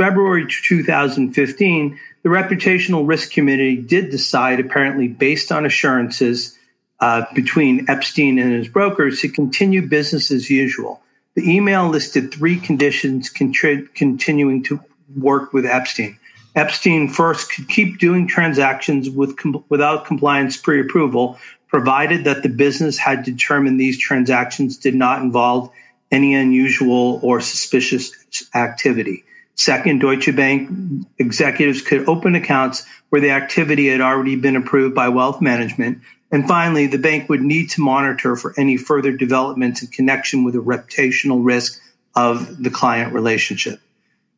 February 0.00 0.46
2015, 0.48 2.00
the 2.22 2.28
Reputational 2.30 3.06
Risk 3.06 3.32
Committee 3.32 3.76
did 3.76 4.10
decide, 4.10 4.58
apparently 4.58 5.08
based 5.08 5.52
on 5.52 5.66
assurances 5.66 6.56
uh, 7.00 7.24
between 7.34 7.88
Epstein 7.88 8.38
and 8.38 8.52
his 8.52 8.68
brokers, 8.68 9.20
to 9.20 9.28
continue 9.28 9.86
business 9.86 10.30
as 10.30 10.50
usual. 10.50 11.00
The 11.34 11.48
email 11.48 11.88
listed 11.88 12.32
three 12.32 12.58
conditions 12.58 13.32
contri- 13.32 13.92
continuing 13.94 14.62
to 14.64 14.80
work 15.16 15.52
with 15.52 15.64
Epstein. 15.64 16.18
Epstein 16.54 17.08
first 17.08 17.52
could 17.52 17.68
keep 17.68 17.98
doing 17.98 18.26
transactions 18.26 19.08
with 19.08 19.36
com- 19.36 19.64
without 19.68 20.04
compliance 20.04 20.56
pre-approval, 20.56 21.38
provided 21.68 22.24
that 22.24 22.42
the 22.42 22.48
business 22.48 22.98
had 22.98 23.22
determined 23.22 23.78
these 23.78 23.98
transactions 23.98 24.76
did 24.76 24.94
not 24.94 25.22
involve 25.22 25.70
any 26.10 26.34
unusual 26.34 27.20
or 27.22 27.40
suspicious 27.40 28.12
activity. 28.54 29.24
Second, 29.54 30.00
Deutsche 30.00 30.34
Bank 30.34 30.70
executives 31.18 31.82
could 31.82 32.08
open 32.08 32.34
accounts 32.34 32.84
where 33.10 33.20
the 33.20 33.30
activity 33.30 33.88
had 33.88 34.00
already 34.00 34.34
been 34.34 34.56
approved 34.56 34.94
by 34.94 35.08
wealth 35.08 35.40
management. 35.40 35.98
And 36.32 36.46
finally, 36.46 36.86
the 36.86 36.98
bank 36.98 37.28
would 37.28 37.42
need 37.42 37.70
to 37.70 37.80
monitor 37.80 38.36
for 38.36 38.54
any 38.56 38.76
further 38.76 39.12
developments 39.12 39.82
in 39.82 39.88
connection 39.88 40.44
with 40.44 40.54
the 40.54 40.62
reputational 40.62 41.44
risk 41.44 41.80
of 42.14 42.62
the 42.62 42.70
client 42.70 43.12
relationship. 43.12 43.80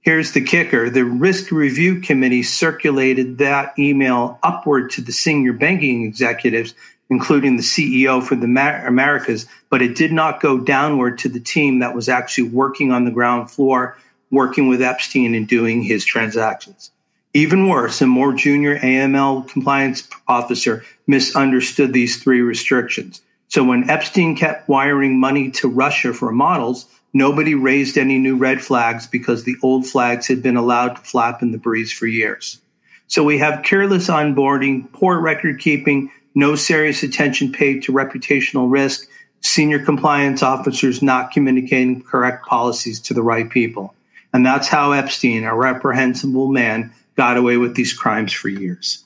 Here's 0.01 0.33
the 0.33 0.41
kicker. 0.41 0.91
The 0.91 1.05
risk 1.05 1.53
review 1.53 2.01
committee 2.01 2.43
circulated 2.43 3.39
that 3.39 3.79
email 3.79 4.39
upward 4.43 4.91
to 4.93 5.01
the 5.01 5.13
senior 5.13 5.53
banking 5.53 6.05
executives, 6.05 6.75
including 7.09 7.57
the 7.57 7.63
CEO 7.63 8.23
for 8.23 8.35
the 8.35 8.47
Americas, 8.47 9.47
but 9.71 9.83
it 9.83 9.95
did 9.95 10.13
not 10.13 10.41
go 10.41 10.59
downward 10.59 11.19
to 11.19 11.29
the 11.29 11.39
team 11.39 11.79
that 11.81 11.95
was 11.95 12.09
actually 12.09 12.49
working 12.49 12.91
on 12.91 13.05
the 13.05 13.11
ground 13.11 13.51
floor, 13.51 13.97
working 14.31 14.67
with 14.67 14.83
Epstein 14.83 15.35
and 15.35 15.47
doing 15.47 15.83
his 15.83 16.05
transactions. 16.05 16.91
Even 17.35 17.69
worse, 17.69 18.03
a 18.03 18.07
more 18.07 18.33
junior 18.35 18.79
AML 18.79 19.49
compliance 19.49 20.07
officer 20.29 20.85
misunderstood 21.07 21.93
these 21.93 22.23
three 22.23 22.41
restrictions. 22.41 23.23
So 23.49 23.65
when 23.65 23.89
Epstein 23.89 24.37
kept 24.37 24.69
wiring 24.69 25.19
money 25.19 25.51
to 25.53 25.69
Russia 25.69 26.13
for 26.13 26.33
models, 26.33 26.87
Nobody 27.15 27.55
raised 27.55 27.99
any 27.99 28.19
new 28.19 28.37
red 28.37 28.63
flags 28.63 29.07
because 29.07 29.45
the 29.45 29.57
old 29.63 29.87
flags 29.87 30.27
had 30.27 30.43
been 30.43 30.57
allowed 30.57 30.97
to 30.97 31.03
flap 31.03 31.43
in 31.43 31.53
the 31.53 31.59
breeze 31.59 31.93
for 31.93 32.07
years. 32.07 32.59
So 33.07 33.23
we 33.23 33.39
have 33.39 33.65
careless 33.65 34.09
onboarding, 34.09 34.91
poor 34.93 35.21
record 35.21 35.59
keeping, 35.59 36.11
no 36.35 36.57
serious 36.57 37.03
attention 37.03 37.53
paid 37.53 37.83
to 37.83 37.93
reputational 37.93 38.71
risk, 38.71 39.07
senior 39.43 39.85
compliance 39.85 40.43
officers 40.43 41.03
not 41.03 41.33
communicating 41.33 42.03
correct 42.03 42.47
policies 42.47 43.01
to 43.01 43.15
the 43.15 43.23
right 43.23 43.51
people. 43.51 43.95
And 44.33 44.47
that's 44.47 44.69
how 44.69 44.93
Epstein, 44.93 45.45
a 45.45 45.55
reprehensible 45.55 46.49
man, 46.49 46.95
got 47.17 47.37
away 47.37 47.57
with 47.57 47.75
these 47.75 47.93
crimes 47.93 48.33
for 48.33 48.49
years. 48.49 49.05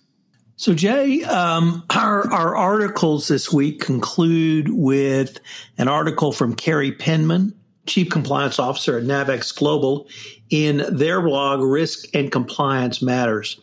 So, 0.57 0.73
Jay, 0.73 1.23
um, 1.25 1.85
our, 1.91 2.33
our 2.33 2.57
articles 2.57 3.29
this 3.29 3.53
week 3.53 3.81
conclude 3.81 4.71
with 4.71 5.39
an 5.77 5.89
article 5.89 6.33
from 6.33 6.55
Carrie 6.55 6.93
Penman 6.93 7.53
Chief 7.87 8.11
Compliance 8.11 8.59
Officer 8.59 8.99
at 8.99 9.05
Navex 9.05 9.57
Global, 9.57 10.09
in 10.51 10.85
their 10.89 11.21
blog, 11.21 11.61
Risk 11.61 12.07
and 12.15 12.31
Compliance 12.31 13.03
Matters. 13.03 13.59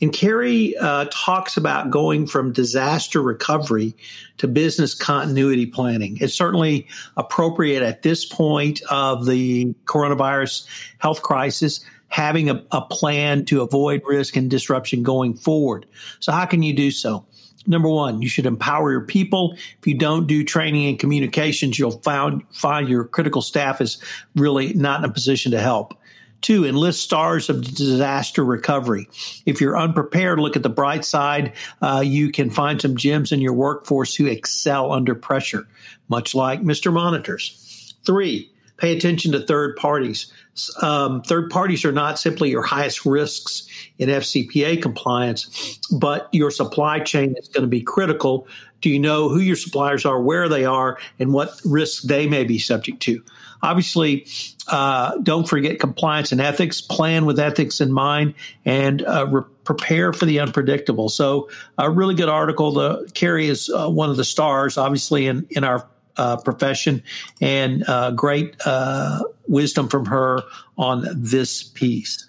And 0.00 0.12
Carrie 0.12 0.76
uh, 0.78 1.06
talks 1.12 1.56
about 1.56 1.90
going 1.90 2.26
from 2.26 2.52
disaster 2.52 3.22
recovery 3.22 3.94
to 4.38 4.48
business 4.48 4.94
continuity 4.94 5.66
planning. 5.66 6.18
It's 6.20 6.34
certainly 6.34 6.88
appropriate 7.16 7.82
at 7.82 8.02
this 8.02 8.24
point 8.24 8.82
of 8.90 9.26
the 9.26 9.74
coronavirus 9.84 10.66
health 10.98 11.22
crisis 11.22 11.84
having 12.14 12.48
a, 12.48 12.64
a 12.70 12.80
plan 12.80 13.44
to 13.44 13.60
avoid 13.60 14.00
risk 14.06 14.36
and 14.36 14.48
disruption 14.48 15.02
going 15.02 15.34
forward. 15.34 15.84
So, 16.20 16.30
how 16.30 16.46
can 16.46 16.62
you 16.62 16.72
do 16.72 16.92
so? 16.92 17.26
Number 17.66 17.88
one, 17.88 18.22
you 18.22 18.28
should 18.28 18.46
empower 18.46 18.92
your 18.92 19.00
people. 19.00 19.56
If 19.80 19.86
you 19.86 19.98
don't 19.98 20.28
do 20.28 20.44
training 20.44 20.86
and 20.86 20.96
communications, 20.96 21.76
you'll 21.76 22.02
find, 22.02 22.44
find 22.52 22.88
your 22.88 23.04
critical 23.04 23.42
staff 23.42 23.80
is 23.80 23.98
really 24.36 24.74
not 24.74 25.00
in 25.00 25.10
a 25.10 25.12
position 25.12 25.50
to 25.52 25.60
help. 25.60 25.98
Two, 26.40 26.64
enlist 26.64 27.02
stars 27.02 27.50
of 27.50 27.62
disaster 27.62 28.44
recovery. 28.44 29.08
If 29.44 29.60
you're 29.60 29.76
unprepared, 29.76 30.38
look 30.38 30.54
at 30.54 30.62
the 30.62 30.68
bright 30.68 31.04
side. 31.04 31.52
Uh, 31.82 32.02
you 32.06 32.30
can 32.30 32.48
find 32.48 32.80
some 32.80 32.96
gems 32.96 33.32
in 33.32 33.40
your 33.40 33.54
workforce 33.54 34.14
who 34.14 34.26
excel 34.26 34.92
under 34.92 35.16
pressure, 35.16 35.66
much 36.08 36.32
like 36.32 36.60
Mr. 36.60 36.92
Monitors. 36.92 37.96
Three, 38.04 38.52
pay 38.76 38.96
attention 38.96 39.32
to 39.32 39.40
third 39.40 39.74
parties. 39.76 40.30
Um, 40.80 41.22
third 41.22 41.50
parties 41.50 41.84
are 41.84 41.92
not 41.92 42.18
simply 42.18 42.50
your 42.50 42.62
highest 42.62 43.04
risks 43.04 43.66
in 43.98 44.08
FCPA 44.08 44.80
compliance, 44.80 45.78
but 45.90 46.28
your 46.32 46.50
supply 46.50 47.00
chain 47.00 47.34
is 47.36 47.48
going 47.48 47.62
to 47.62 47.68
be 47.68 47.82
critical. 47.82 48.46
Do 48.80 48.90
you 48.90 48.98
know 48.98 49.28
who 49.28 49.40
your 49.40 49.56
suppliers 49.56 50.04
are, 50.04 50.20
where 50.20 50.48
they 50.48 50.64
are, 50.64 50.98
and 51.18 51.32
what 51.32 51.60
risks 51.64 52.02
they 52.02 52.28
may 52.28 52.44
be 52.44 52.58
subject 52.58 53.00
to? 53.02 53.22
Obviously, 53.62 54.26
uh, 54.68 55.16
don't 55.22 55.48
forget 55.48 55.80
compliance 55.80 56.32
and 56.32 56.40
ethics. 56.40 56.82
Plan 56.82 57.24
with 57.24 57.38
ethics 57.38 57.80
in 57.80 57.90
mind 57.90 58.34
and 58.66 59.02
uh, 59.06 59.26
re- 59.26 59.42
prepare 59.64 60.12
for 60.12 60.26
the 60.26 60.40
unpredictable. 60.40 61.08
So, 61.08 61.48
a 61.78 61.90
really 61.90 62.14
good 62.14 62.28
article. 62.28 62.72
The 62.72 63.10
Carrie 63.14 63.48
is 63.48 63.70
uh, 63.70 63.88
one 63.88 64.10
of 64.10 64.18
the 64.18 64.24
stars, 64.24 64.76
obviously, 64.76 65.26
in 65.26 65.46
in 65.48 65.64
our 65.64 65.88
uh, 66.16 66.36
profession, 66.38 67.02
and 67.40 67.84
uh, 67.88 68.10
great 68.10 68.56
uh, 68.64 69.22
wisdom 69.46 69.88
from 69.88 70.06
her 70.06 70.42
on 70.76 71.06
this 71.14 71.62
piece. 71.62 72.28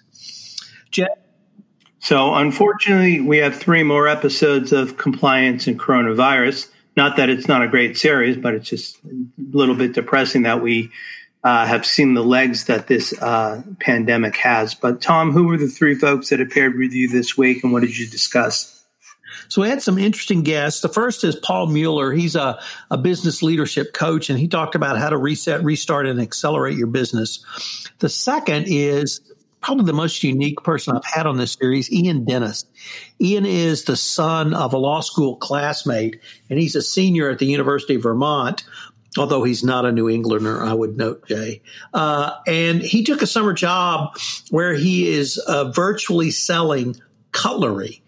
Jeff? 0.90 1.08
So, 2.00 2.34
unfortunately, 2.34 3.20
we 3.20 3.38
have 3.38 3.56
three 3.56 3.82
more 3.82 4.06
episodes 4.06 4.72
of 4.72 4.96
compliance 4.96 5.66
and 5.66 5.78
coronavirus. 5.78 6.68
Not 6.96 7.16
that 7.16 7.28
it's 7.28 7.48
not 7.48 7.62
a 7.62 7.68
great 7.68 7.96
series, 7.96 8.36
but 8.36 8.54
it's 8.54 8.68
just 8.68 8.96
a 9.04 9.08
little 9.50 9.74
bit 9.74 9.92
depressing 9.92 10.42
that 10.42 10.62
we 10.62 10.90
uh, 11.42 11.66
have 11.66 11.84
seen 11.84 12.14
the 12.14 12.24
legs 12.24 12.64
that 12.66 12.86
this 12.86 13.12
uh, 13.20 13.62
pandemic 13.80 14.36
has. 14.36 14.74
But, 14.74 15.00
Tom, 15.00 15.32
who 15.32 15.48
were 15.48 15.56
the 15.56 15.68
three 15.68 15.94
folks 15.94 16.28
that 16.30 16.40
appeared 16.40 16.78
with 16.78 16.92
you 16.92 17.08
this 17.08 17.36
week, 17.36 17.62
and 17.62 17.72
what 17.72 17.82
did 17.82 17.98
you 17.98 18.06
discuss? 18.06 18.75
So 19.48 19.62
we 19.62 19.68
had 19.68 19.82
some 19.82 19.98
interesting 19.98 20.42
guests. 20.42 20.80
The 20.80 20.88
first 20.88 21.24
is 21.24 21.36
Paul 21.36 21.66
Mueller. 21.68 22.12
He's 22.12 22.36
a, 22.36 22.60
a 22.90 22.98
business 22.98 23.42
leadership 23.42 23.92
coach, 23.92 24.30
and 24.30 24.38
he 24.38 24.48
talked 24.48 24.74
about 24.74 24.98
how 24.98 25.10
to 25.10 25.16
reset, 25.16 25.62
restart, 25.62 26.06
and 26.06 26.20
accelerate 26.20 26.76
your 26.76 26.86
business. 26.86 27.44
The 27.98 28.08
second 28.08 28.66
is 28.68 29.20
probably 29.62 29.84
the 29.84 29.92
most 29.92 30.22
unique 30.22 30.62
person 30.62 30.96
I've 30.96 31.04
had 31.04 31.26
on 31.26 31.38
this 31.38 31.52
series, 31.52 31.90
Ian 31.92 32.24
Dennis. 32.24 32.64
Ian 33.20 33.44
is 33.44 33.84
the 33.84 33.96
son 33.96 34.54
of 34.54 34.72
a 34.72 34.78
law 34.78 35.00
school 35.00 35.36
classmate, 35.36 36.20
and 36.48 36.58
he's 36.58 36.76
a 36.76 36.82
senior 36.82 37.30
at 37.30 37.38
the 37.38 37.46
University 37.46 37.96
of 37.96 38.02
Vermont. 38.02 38.64
Although 39.18 39.44
he's 39.44 39.64
not 39.64 39.86
a 39.86 39.92
New 39.92 40.10
Englander, 40.10 40.62
I 40.62 40.74
would 40.74 40.96
note, 40.96 41.26
Jay. 41.26 41.62
Uh, 41.94 42.32
and 42.46 42.82
he 42.82 43.02
took 43.02 43.22
a 43.22 43.26
summer 43.26 43.54
job 43.54 44.18
where 44.50 44.74
he 44.74 45.08
is 45.08 45.38
uh, 45.38 45.70
virtually 45.70 46.30
selling 46.30 46.96
cutlery 47.32 48.02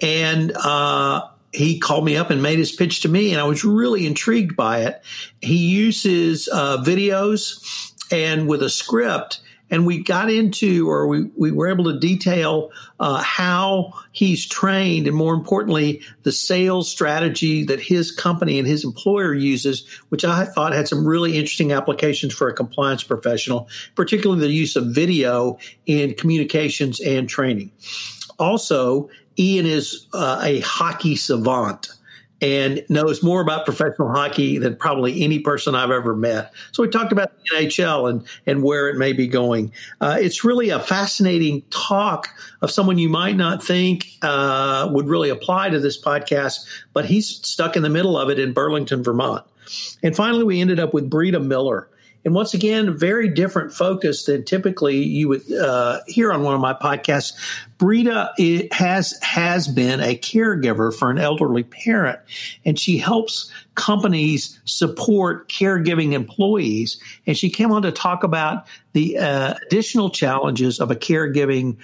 and 0.00 0.52
uh, 0.56 1.28
he 1.52 1.78
called 1.78 2.04
me 2.04 2.16
up 2.16 2.30
and 2.30 2.42
made 2.42 2.58
his 2.58 2.72
pitch 2.72 3.00
to 3.00 3.08
me, 3.08 3.32
and 3.32 3.40
I 3.40 3.44
was 3.44 3.64
really 3.64 4.06
intrigued 4.06 4.56
by 4.56 4.82
it. 4.82 5.02
He 5.40 5.56
uses 5.56 6.48
uh, 6.52 6.78
videos 6.78 7.94
and 8.12 8.48
with 8.48 8.62
a 8.62 8.70
script, 8.70 9.40
and 9.70 9.84
we 9.84 10.02
got 10.02 10.30
into, 10.30 10.88
or 10.88 11.06
we, 11.08 11.30
we 11.36 11.50
were 11.50 11.68
able 11.68 11.84
to 11.84 11.98
detail 11.98 12.70
uh, 13.00 13.22
how 13.22 13.92
he's 14.12 14.46
trained, 14.46 15.06
and 15.06 15.16
more 15.16 15.34
importantly, 15.34 16.00
the 16.22 16.32
sales 16.32 16.90
strategy 16.90 17.64
that 17.64 17.80
his 17.80 18.10
company 18.10 18.58
and 18.58 18.66
his 18.66 18.84
employer 18.84 19.34
uses, 19.34 19.86
which 20.08 20.24
I 20.24 20.46
thought 20.46 20.72
had 20.72 20.88
some 20.88 21.06
really 21.06 21.36
interesting 21.36 21.72
applications 21.72 22.32
for 22.32 22.48
a 22.48 22.54
compliance 22.54 23.02
professional, 23.02 23.68
particularly 23.94 24.40
the 24.40 24.52
use 24.52 24.74
of 24.76 24.86
video 24.86 25.58
in 25.84 26.14
communications 26.14 27.00
and 27.00 27.28
training. 27.28 27.70
Also, 28.38 29.10
Ian 29.38 29.66
is 29.66 30.06
uh, 30.12 30.40
a 30.42 30.60
hockey 30.60 31.16
savant 31.16 31.88
and 32.40 32.84
knows 32.88 33.22
more 33.22 33.40
about 33.40 33.64
professional 33.64 34.08
hockey 34.10 34.58
than 34.58 34.76
probably 34.76 35.22
any 35.22 35.40
person 35.40 35.74
I've 35.74 35.90
ever 35.90 36.14
met. 36.14 36.52
So 36.72 36.82
we 36.82 36.88
talked 36.88 37.10
about 37.10 37.32
the 37.36 37.56
NHL 37.56 38.08
and 38.08 38.24
and 38.46 38.62
where 38.62 38.88
it 38.88 38.96
may 38.96 39.12
be 39.12 39.26
going. 39.26 39.72
Uh, 40.00 40.16
it's 40.20 40.44
really 40.44 40.70
a 40.70 40.78
fascinating 40.78 41.62
talk 41.70 42.28
of 42.62 42.70
someone 42.70 42.98
you 42.98 43.08
might 43.08 43.36
not 43.36 43.62
think 43.62 44.08
uh, 44.22 44.88
would 44.92 45.08
really 45.08 45.30
apply 45.30 45.70
to 45.70 45.80
this 45.80 46.00
podcast, 46.00 46.66
but 46.92 47.04
he's 47.04 47.28
stuck 47.28 47.76
in 47.76 47.82
the 47.82 47.90
middle 47.90 48.16
of 48.16 48.30
it 48.30 48.38
in 48.38 48.52
Burlington, 48.52 49.02
Vermont. 49.02 49.44
And 50.02 50.14
finally, 50.14 50.44
we 50.44 50.60
ended 50.60 50.80
up 50.80 50.94
with 50.94 51.10
Brita 51.10 51.40
Miller. 51.40 51.88
And 52.28 52.34
once 52.34 52.52
again, 52.52 52.94
very 52.94 53.26
different 53.26 53.72
focus 53.72 54.26
than 54.26 54.44
typically 54.44 54.98
you 54.98 55.28
would 55.28 55.50
uh, 55.50 56.00
hear 56.06 56.30
on 56.30 56.42
one 56.42 56.54
of 56.54 56.60
my 56.60 56.74
podcasts. 56.74 57.32
Brita 57.78 58.34
has 58.70 59.18
has 59.22 59.66
been 59.66 60.00
a 60.00 60.14
caregiver 60.14 60.94
for 60.94 61.10
an 61.10 61.16
elderly 61.16 61.62
parent, 61.62 62.18
and 62.66 62.78
she 62.78 62.98
helps 62.98 63.50
companies 63.76 64.60
support 64.66 65.48
caregiving 65.48 66.12
employees. 66.12 67.00
And 67.26 67.34
she 67.34 67.48
came 67.48 67.72
on 67.72 67.80
to 67.80 67.92
talk 67.92 68.22
about 68.24 68.66
the 68.92 69.16
uh, 69.16 69.54
additional 69.66 70.10
challenges 70.10 70.80
of 70.80 70.90
a 70.90 70.96
caregiving 70.96 71.78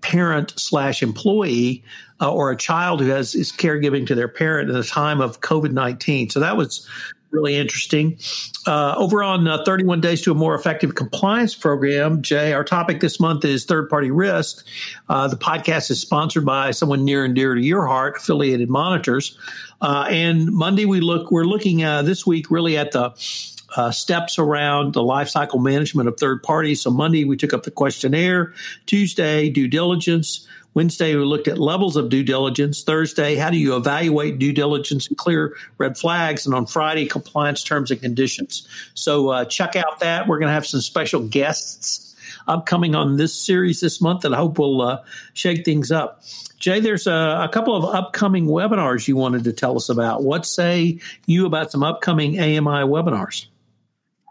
parent 0.00 0.54
slash 0.56 1.02
employee 1.02 1.84
uh, 2.22 2.32
or 2.32 2.50
a 2.50 2.56
child 2.56 3.00
who 3.02 3.08
has 3.08 3.34
is 3.34 3.52
caregiving 3.52 4.06
to 4.06 4.14
their 4.14 4.26
parent 4.26 4.70
at 4.70 4.74
the 4.74 4.84
time 4.84 5.20
of 5.20 5.42
COVID 5.42 5.72
nineteen. 5.72 6.30
So 6.30 6.40
that 6.40 6.56
was 6.56 6.88
really 7.32 7.56
interesting. 7.56 8.18
Uh, 8.66 8.94
over 8.96 9.22
on 9.22 9.48
uh, 9.48 9.64
31 9.64 10.00
Days 10.00 10.20
to 10.22 10.32
a 10.32 10.34
More 10.34 10.54
Effective 10.54 10.94
Compliance 10.94 11.54
Program, 11.54 12.22
Jay, 12.22 12.52
our 12.52 12.62
topic 12.62 13.00
this 13.00 13.18
month 13.18 13.44
is 13.44 13.64
third 13.64 13.88
party 13.88 14.10
risk. 14.10 14.64
Uh, 15.08 15.26
the 15.26 15.36
podcast 15.36 15.90
is 15.90 16.00
sponsored 16.00 16.44
by 16.44 16.70
someone 16.70 17.04
near 17.04 17.24
and 17.24 17.34
dear 17.34 17.54
to 17.54 17.60
your 17.60 17.86
heart, 17.86 18.18
Affiliated 18.18 18.68
Monitors. 18.68 19.36
Uh, 19.80 20.06
and 20.08 20.52
Monday, 20.52 20.84
we 20.84 21.00
look, 21.00 21.30
we're 21.30 21.44
looking 21.44 21.82
uh, 21.82 22.02
this 22.02 22.26
week 22.26 22.50
really 22.50 22.76
at 22.76 22.92
the 22.92 23.12
uh, 23.76 23.90
steps 23.90 24.38
around 24.38 24.94
the 24.94 25.00
lifecycle 25.00 25.62
management 25.62 26.08
of 26.08 26.18
third 26.18 26.42
parties. 26.42 26.80
So 26.80 26.90
Monday 26.90 27.24
we 27.24 27.36
took 27.36 27.52
up 27.52 27.62
the 27.62 27.70
questionnaire. 27.70 28.52
Tuesday, 28.86 29.48
due 29.48 29.68
diligence. 29.68 30.46
Wednesday, 30.74 31.14
we 31.14 31.24
looked 31.24 31.48
at 31.48 31.58
levels 31.58 31.96
of 31.96 32.08
due 32.08 32.22
diligence. 32.22 32.82
Thursday, 32.82 33.36
how 33.36 33.50
do 33.50 33.58
you 33.58 33.76
evaluate 33.76 34.38
due 34.38 34.52
diligence 34.52 35.06
and 35.08 35.16
clear 35.18 35.54
red 35.78 35.98
flags? 35.98 36.46
And 36.46 36.54
on 36.54 36.66
Friday, 36.66 37.06
compliance 37.06 37.62
terms 37.62 37.90
and 37.90 38.00
conditions. 38.00 38.66
So 38.94 39.28
uh, 39.28 39.44
check 39.44 39.76
out 39.76 40.00
that. 40.00 40.26
We're 40.26 40.38
going 40.38 40.48
to 40.48 40.54
have 40.54 40.66
some 40.66 40.80
special 40.80 41.20
guests 41.20 42.16
upcoming 42.48 42.94
on 42.94 43.16
this 43.16 43.34
series 43.34 43.80
this 43.80 44.00
month 44.00 44.22
that 44.22 44.32
I 44.32 44.36
hope 44.36 44.58
will 44.58 44.82
uh, 44.82 45.04
shake 45.34 45.64
things 45.64 45.92
up. 45.92 46.22
Jay, 46.58 46.80
there's 46.80 47.06
a, 47.06 47.40
a, 47.44 47.48
couple 47.52 47.74
of 47.74 47.84
upcoming 47.84 48.46
webinars 48.46 49.08
you 49.08 49.16
wanted 49.16 49.44
to 49.44 49.52
tell 49.52 49.76
us 49.76 49.88
about. 49.88 50.22
What 50.22 50.46
say 50.46 51.00
you 51.26 51.46
about 51.46 51.72
some 51.72 51.82
upcoming 51.82 52.38
AMI 52.38 52.86
webinars? 52.86 53.46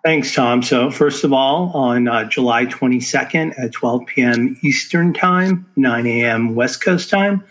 Thanks, 0.03 0.33
Tom. 0.33 0.63
So, 0.63 0.89
first 0.89 1.23
of 1.23 1.31
all, 1.31 1.71
on 1.75 2.07
uh, 2.07 2.23
July 2.23 2.65
22nd 2.65 3.53
at 3.59 3.71
12 3.71 4.07
p.m. 4.07 4.57
Eastern 4.63 5.13
Time, 5.13 5.69
9 5.75 6.07
a.m. 6.07 6.55
West 6.55 6.83
Coast 6.83 7.11
Time, 7.11 7.43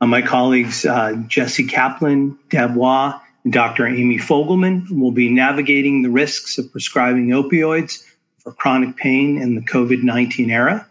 uh, 0.00 0.06
my 0.06 0.20
colleagues 0.20 0.84
uh, 0.84 1.14
Jesse 1.28 1.64
Kaplan, 1.64 2.36
Deb 2.50 2.74
Waugh, 2.74 3.20
and 3.44 3.52
Dr. 3.52 3.86
Amy 3.86 4.18
Fogelman 4.18 4.90
will 4.90 5.12
be 5.12 5.32
navigating 5.32 6.02
the 6.02 6.10
risks 6.10 6.58
of 6.58 6.72
prescribing 6.72 7.28
opioids 7.28 8.04
for 8.38 8.52
chronic 8.52 8.96
pain 8.96 9.40
in 9.40 9.54
the 9.54 9.60
COVID 9.60 10.02
19 10.02 10.50
era. 10.50 10.88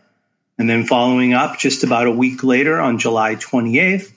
And 0.57 0.69
then, 0.69 0.85
following 0.85 1.33
up 1.33 1.59
just 1.59 1.83
about 1.83 2.07
a 2.07 2.11
week 2.11 2.41
later 2.41 2.79
on 2.79 2.99
July 2.99 3.35
28th, 3.35 4.13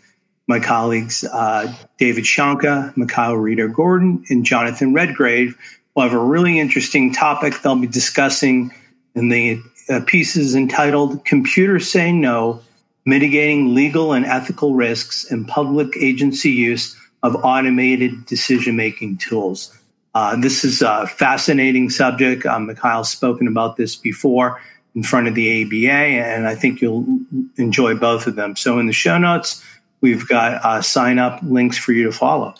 my 0.46 0.60
colleagues 0.60 1.24
uh, 1.24 1.74
David 1.98 2.22
Shonka, 2.22 2.96
Mikhail 2.96 3.34
Reider-Gordon, 3.34 4.26
and 4.30 4.44
Jonathan 4.44 4.94
Redgrave 4.94 5.58
We'll 5.94 6.08
have 6.08 6.14
a 6.14 6.18
really 6.18 6.58
interesting 6.58 7.12
topic 7.12 7.62
they'll 7.62 7.76
be 7.76 7.86
discussing 7.86 8.72
in 9.14 9.28
the 9.28 9.60
uh, 9.88 10.00
pieces 10.06 10.54
entitled 10.54 11.24
Computers 11.24 11.90
Say 11.90 12.10
No 12.10 12.62
Mitigating 13.06 13.74
Legal 13.74 14.12
and 14.12 14.24
Ethical 14.24 14.74
Risks 14.74 15.24
in 15.30 15.44
Public 15.44 15.96
Agency 15.96 16.50
Use 16.50 16.96
of 17.22 17.36
Automated 17.44 18.26
Decision 18.26 18.76
Making 18.76 19.18
Tools. 19.18 19.76
Uh, 20.14 20.36
this 20.36 20.64
is 20.64 20.80
a 20.82 21.06
fascinating 21.06 21.90
subject. 21.90 22.46
Um, 22.46 22.66
Mikhail's 22.66 23.10
spoken 23.10 23.46
about 23.46 23.76
this 23.76 23.94
before 23.94 24.60
in 24.94 25.02
front 25.02 25.28
of 25.28 25.34
the 25.34 25.64
ABA, 25.64 25.92
and 25.92 26.46
I 26.46 26.54
think 26.54 26.80
you'll 26.80 27.04
enjoy 27.56 27.94
both 27.94 28.26
of 28.26 28.36
them. 28.36 28.56
So, 28.56 28.78
in 28.78 28.86
the 28.86 28.92
show 28.92 29.18
notes, 29.18 29.62
we've 30.04 30.28
got 30.28 30.62
uh, 30.62 30.82
sign 30.82 31.18
up 31.18 31.40
links 31.42 31.78
for 31.78 31.92
you 31.92 32.04
to 32.04 32.12
follow. 32.12 32.54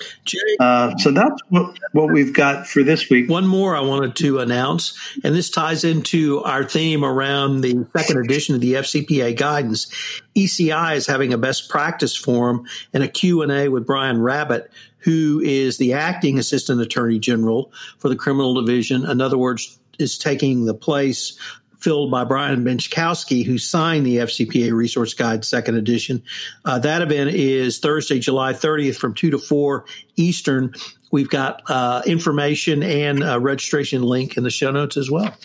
Uh, 0.59 0.97
so 0.97 1.11
that's 1.11 1.43
what, 1.51 1.79
what 1.93 2.11
we've 2.11 2.33
got 2.33 2.67
for 2.67 2.83
this 2.83 3.11
week. 3.11 3.29
One 3.29 3.47
more 3.47 3.77
I 3.77 3.81
wanted 3.81 4.17
to 4.17 4.39
announce, 4.39 4.99
and 5.23 5.35
this 5.35 5.51
ties 5.51 5.85
into 5.85 6.43
our 6.45 6.65
theme 6.65 7.05
around 7.05 7.61
the 7.61 7.87
second 7.95 8.25
edition 8.25 8.55
of 8.55 8.63
the 8.63 8.73
FCPA 8.73 9.37
guidance. 9.37 9.93
ECI 10.35 10.97
is 10.97 11.07
having 11.07 11.35
a 11.35 11.39
best 11.39 11.69
practice 11.69 12.17
forum 12.17 12.65
and 12.95 13.03
a 13.03 13.09
Q&A 13.09 13.69
with 13.69 13.87
Brian 13.87 14.23
Rabbitt, 14.23 14.71
who 15.01 15.43
is 15.45 15.77
the 15.77 15.93
acting 15.93 16.39
assistant 16.39 16.81
attorney 16.81 17.19
general 17.19 17.71
for 17.99 18.09
the 18.09 18.17
criminal 18.17 18.55
division. 18.55 19.05
In 19.05 19.21
other 19.21 19.37
words, 19.37 19.79
is 19.99 20.19
taking 20.19 20.65
the 20.65 20.75
place 20.75 21.39
filled 21.85 22.11
by 22.11 22.25
Brian 22.25 22.65
Benczkowski, 22.65 23.45
who 23.45 23.59
signed 23.59 24.07
the 24.07 24.17
FCPA 24.17 24.73
Resource 24.73 25.13
Guide 25.13 25.45
Second 25.45 25.77
Edition. 25.77 26.23
Uh, 26.65 26.79
that 26.79 27.03
event 27.03 27.31
is 27.31 27.79
Thursday, 27.79 28.19
July 28.19 28.55
30th 28.55 28.97
from 28.97 29.13
2 29.13 29.33
to 29.33 29.39
4 29.39 29.85
Eastern. 30.17 30.73
We've 31.13 31.29
got 31.29 31.63
uh, 31.69 32.01
information 32.07 32.83
and 32.83 33.23
registration 33.45 34.03
link 34.03 34.39
in 34.39 34.45
the 34.45 34.51
show 34.51 34.71
notes 34.71 34.97
as 34.97 35.11
well. 35.11 35.37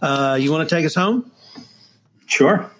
Uh, 0.00 0.38
you 0.40 0.50
want 0.50 0.66
to 0.66 0.74
take 0.74 0.86
us 0.86 0.94
home? 0.94 1.30
Sure. 2.24 2.70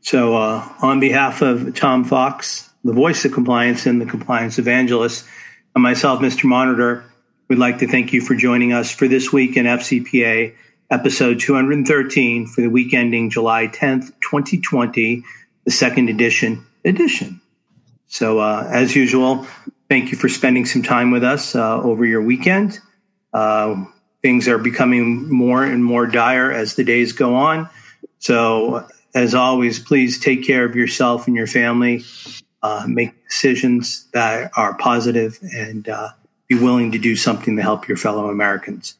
So, 0.00 0.36
uh, 0.36 0.66
on 0.80 1.00
behalf 1.00 1.42
of 1.42 1.74
Tom 1.74 2.04
Fox, 2.04 2.70
the 2.82 2.94
voice 2.94 3.26
of 3.26 3.32
compliance 3.32 3.84
and 3.84 4.00
the 4.00 4.06
compliance 4.06 4.58
evangelist, 4.58 5.26
and 5.74 5.82
myself, 5.82 6.20
Mr. 6.20 6.44
Monitor, 6.44 7.04
we'd 7.48 7.58
like 7.58 7.78
to 7.78 7.86
thank 7.86 8.14
you 8.14 8.22
for 8.22 8.34
joining 8.34 8.72
us 8.72 8.90
for 8.90 9.06
this 9.06 9.32
week 9.32 9.58
in 9.58 9.66
FCPA 9.66 10.54
episode 10.90 11.40
213 11.40 12.46
for 12.46 12.60
the 12.60 12.68
week 12.68 12.94
ending 12.94 13.30
July 13.30 13.66
10th, 13.68 14.12
2020, 14.20 15.22
the 15.64 15.70
second 15.70 16.08
edition 16.08 16.64
edition. 16.84 17.40
So, 18.06 18.38
uh, 18.38 18.68
as 18.70 18.94
usual, 18.94 19.46
thank 19.88 20.12
you 20.12 20.18
for 20.18 20.28
spending 20.28 20.64
some 20.64 20.82
time 20.82 21.10
with 21.10 21.24
us 21.24 21.54
uh, 21.54 21.80
over 21.82 22.04
your 22.04 22.22
weekend. 22.22 22.78
Uh, 23.32 23.84
things 24.22 24.48
are 24.48 24.58
becoming 24.58 25.28
more 25.28 25.64
and 25.64 25.84
more 25.84 26.06
dire 26.06 26.52
as 26.52 26.74
the 26.74 26.84
days 26.84 27.12
go 27.12 27.34
on. 27.34 27.68
So, 28.18 28.86
as 29.14 29.34
always, 29.34 29.78
please 29.78 30.20
take 30.20 30.44
care 30.44 30.64
of 30.64 30.76
yourself 30.76 31.26
and 31.26 31.34
your 31.34 31.46
family. 31.46 32.04
Uh, 32.62 32.84
make 32.88 33.12
decisions 33.28 34.08
that 34.12 34.50
are 34.56 34.74
positive 34.74 35.38
and 35.54 35.88
uh, 35.88 36.08
be 36.48 36.54
willing 36.54 36.92
to 36.92 36.98
do 36.98 37.14
something 37.14 37.56
to 37.56 37.62
help 37.62 37.88
your 37.88 37.96
fellow 37.96 38.28
Americans. 38.28 38.96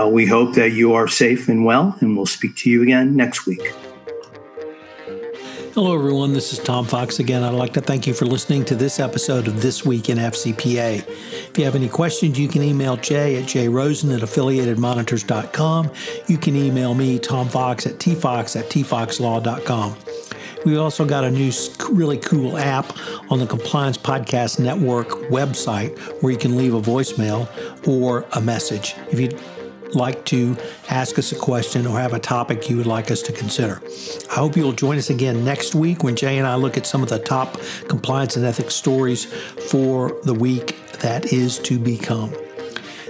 Uh, 0.00 0.08
we 0.08 0.24
hope 0.24 0.54
that 0.54 0.70
you 0.70 0.94
are 0.94 1.06
safe 1.06 1.48
and 1.48 1.64
well, 1.64 1.96
and 2.00 2.16
we'll 2.16 2.26
speak 2.26 2.56
to 2.56 2.70
you 2.70 2.82
again 2.82 3.14
next 3.14 3.46
week. 3.46 3.74
Hello, 5.74 5.94
everyone. 5.94 6.34
This 6.34 6.52
is 6.52 6.58
Tom 6.58 6.84
Fox 6.84 7.18
again. 7.18 7.42
I'd 7.42 7.54
like 7.54 7.72
to 7.74 7.80
thank 7.80 8.06
you 8.06 8.12
for 8.12 8.26
listening 8.26 8.64
to 8.66 8.74
this 8.74 9.00
episode 9.00 9.48
of 9.48 9.62
This 9.62 9.86
Week 9.86 10.10
in 10.10 10.18
FCPA. 10.18 11.06
If 11.06 11.58
you 11.58 11.64
have 11.64 11.74
any 11.74 11.88
questions, 11.88 12.38
you 12.38 12.48
can 12.48 12.62
email 12.62 12.96
Jay 12.96 13.36
at 13.36 13.44
jrosen 13.44 14.14
at 14.14 14.20
affiliatedmonitors.com. 14.20 15.90
You 16.26 16.38
can 16.38 16.56
email 16.56 16.94
me, 16.94 17.18
Tom 17.18 17.48
Fox, 17.48 17.86
at 17.86 17.94
tfox 17.94 18.58
at 18.58 18.68
tfoxlaw.com. 18.70 19.96
We 20.66 20.76
also 20.76 21.04
got 21.04 21.24
a 21.24 21.30
new 21.30 21.50
really 21.90 22.18
cool 22.18 22.56
app 22.56 22.92
on 23.30 23.38
the 23.38 23.46
Compliance 23.46 23.98
Podcast 23.98 24.60
Network 24.60 25.08
website 25.30 25.98
where 26.22 26.32
you 26.32 26.38
can 26.38 26.56
leave 26.56 26.74
a 26.74 26.80
voicemail 26.80 27.48
or 27.88 28.26
a 28.32 28.40
message. 28.40 28.94
If 29.10 29.18
you 29.18 29.30
like 29.94 30.24
to 30.26 30.56
ask 30.88 31.18
us 31.18 31.32
a 31.32 31.36
question 31.36 31.86
or 31.86 31.98
have 31.98 32.12
a 32.12 32.18
topic 32.18 32.68
you 32.68 32.76
would 32.76 32.86
like 32.86 33.10
us 33.10 33.22
to 33.22 33.32
consider. 33.32 33.82
I 34.30 34.34
hope 34.34 34.56
you'll 34.56 34.72
join 34.72 34.98
us 34.98 35.10
again 35.10 35.44
next 35.44 35.74
week 35.74 36.02
when 36.02 36.16
Jay 36.16 36.38
and 36.38 36.46
I 36.46 36.54
look 36.54 36.76
at 36.76 36.86
some 36.86 37.02
of 37.02 37.08
the 37.08 37.18
top 37.18 37.58
compliance 37.88 38.36
and 38.36 38.44
ethics 38.44 38.74
stories 38.74 39.24
for 39.24 40.18
the 40.24 40.34
week 40.34 40.76
that 41.00 41.32
is 41.32 41.58
to 41.60 41.78
become. 41.78 42.32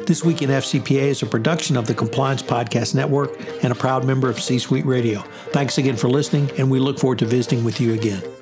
This 0.07 0.25
Week 0.25 0.43
in 0.43 0.51
FCPA 0.51 1.03
is 1.03 1.23
a 1.23 1.27
production 1.27 1.77
of 1.77 1.87
the 1.87 1.95
Compliance 1.95 2.43
Podcast 2.43 2.95
Network 2.95 3.39
and 3.63 3.73
a 3.73 3.77
proud 3.77 4.05
member 4.05 4.29
of 4.29 4.41
C 4.41 4.59
Suite 4.59 4.85
Radio. 4.85 5.21
Thanks 5.51 5.79
again 5.79 5.97
for 5.97 6.09
listening, 6.09 6.51
and 6.59 6.69
we 6.69 6.81
look 6.81 6.99
forward 6.99 7.21
to 7.21 7.27
visiting 7.27 7.63
with 7.63 7.81
you 7.81 7.95
again. 7.95 8.42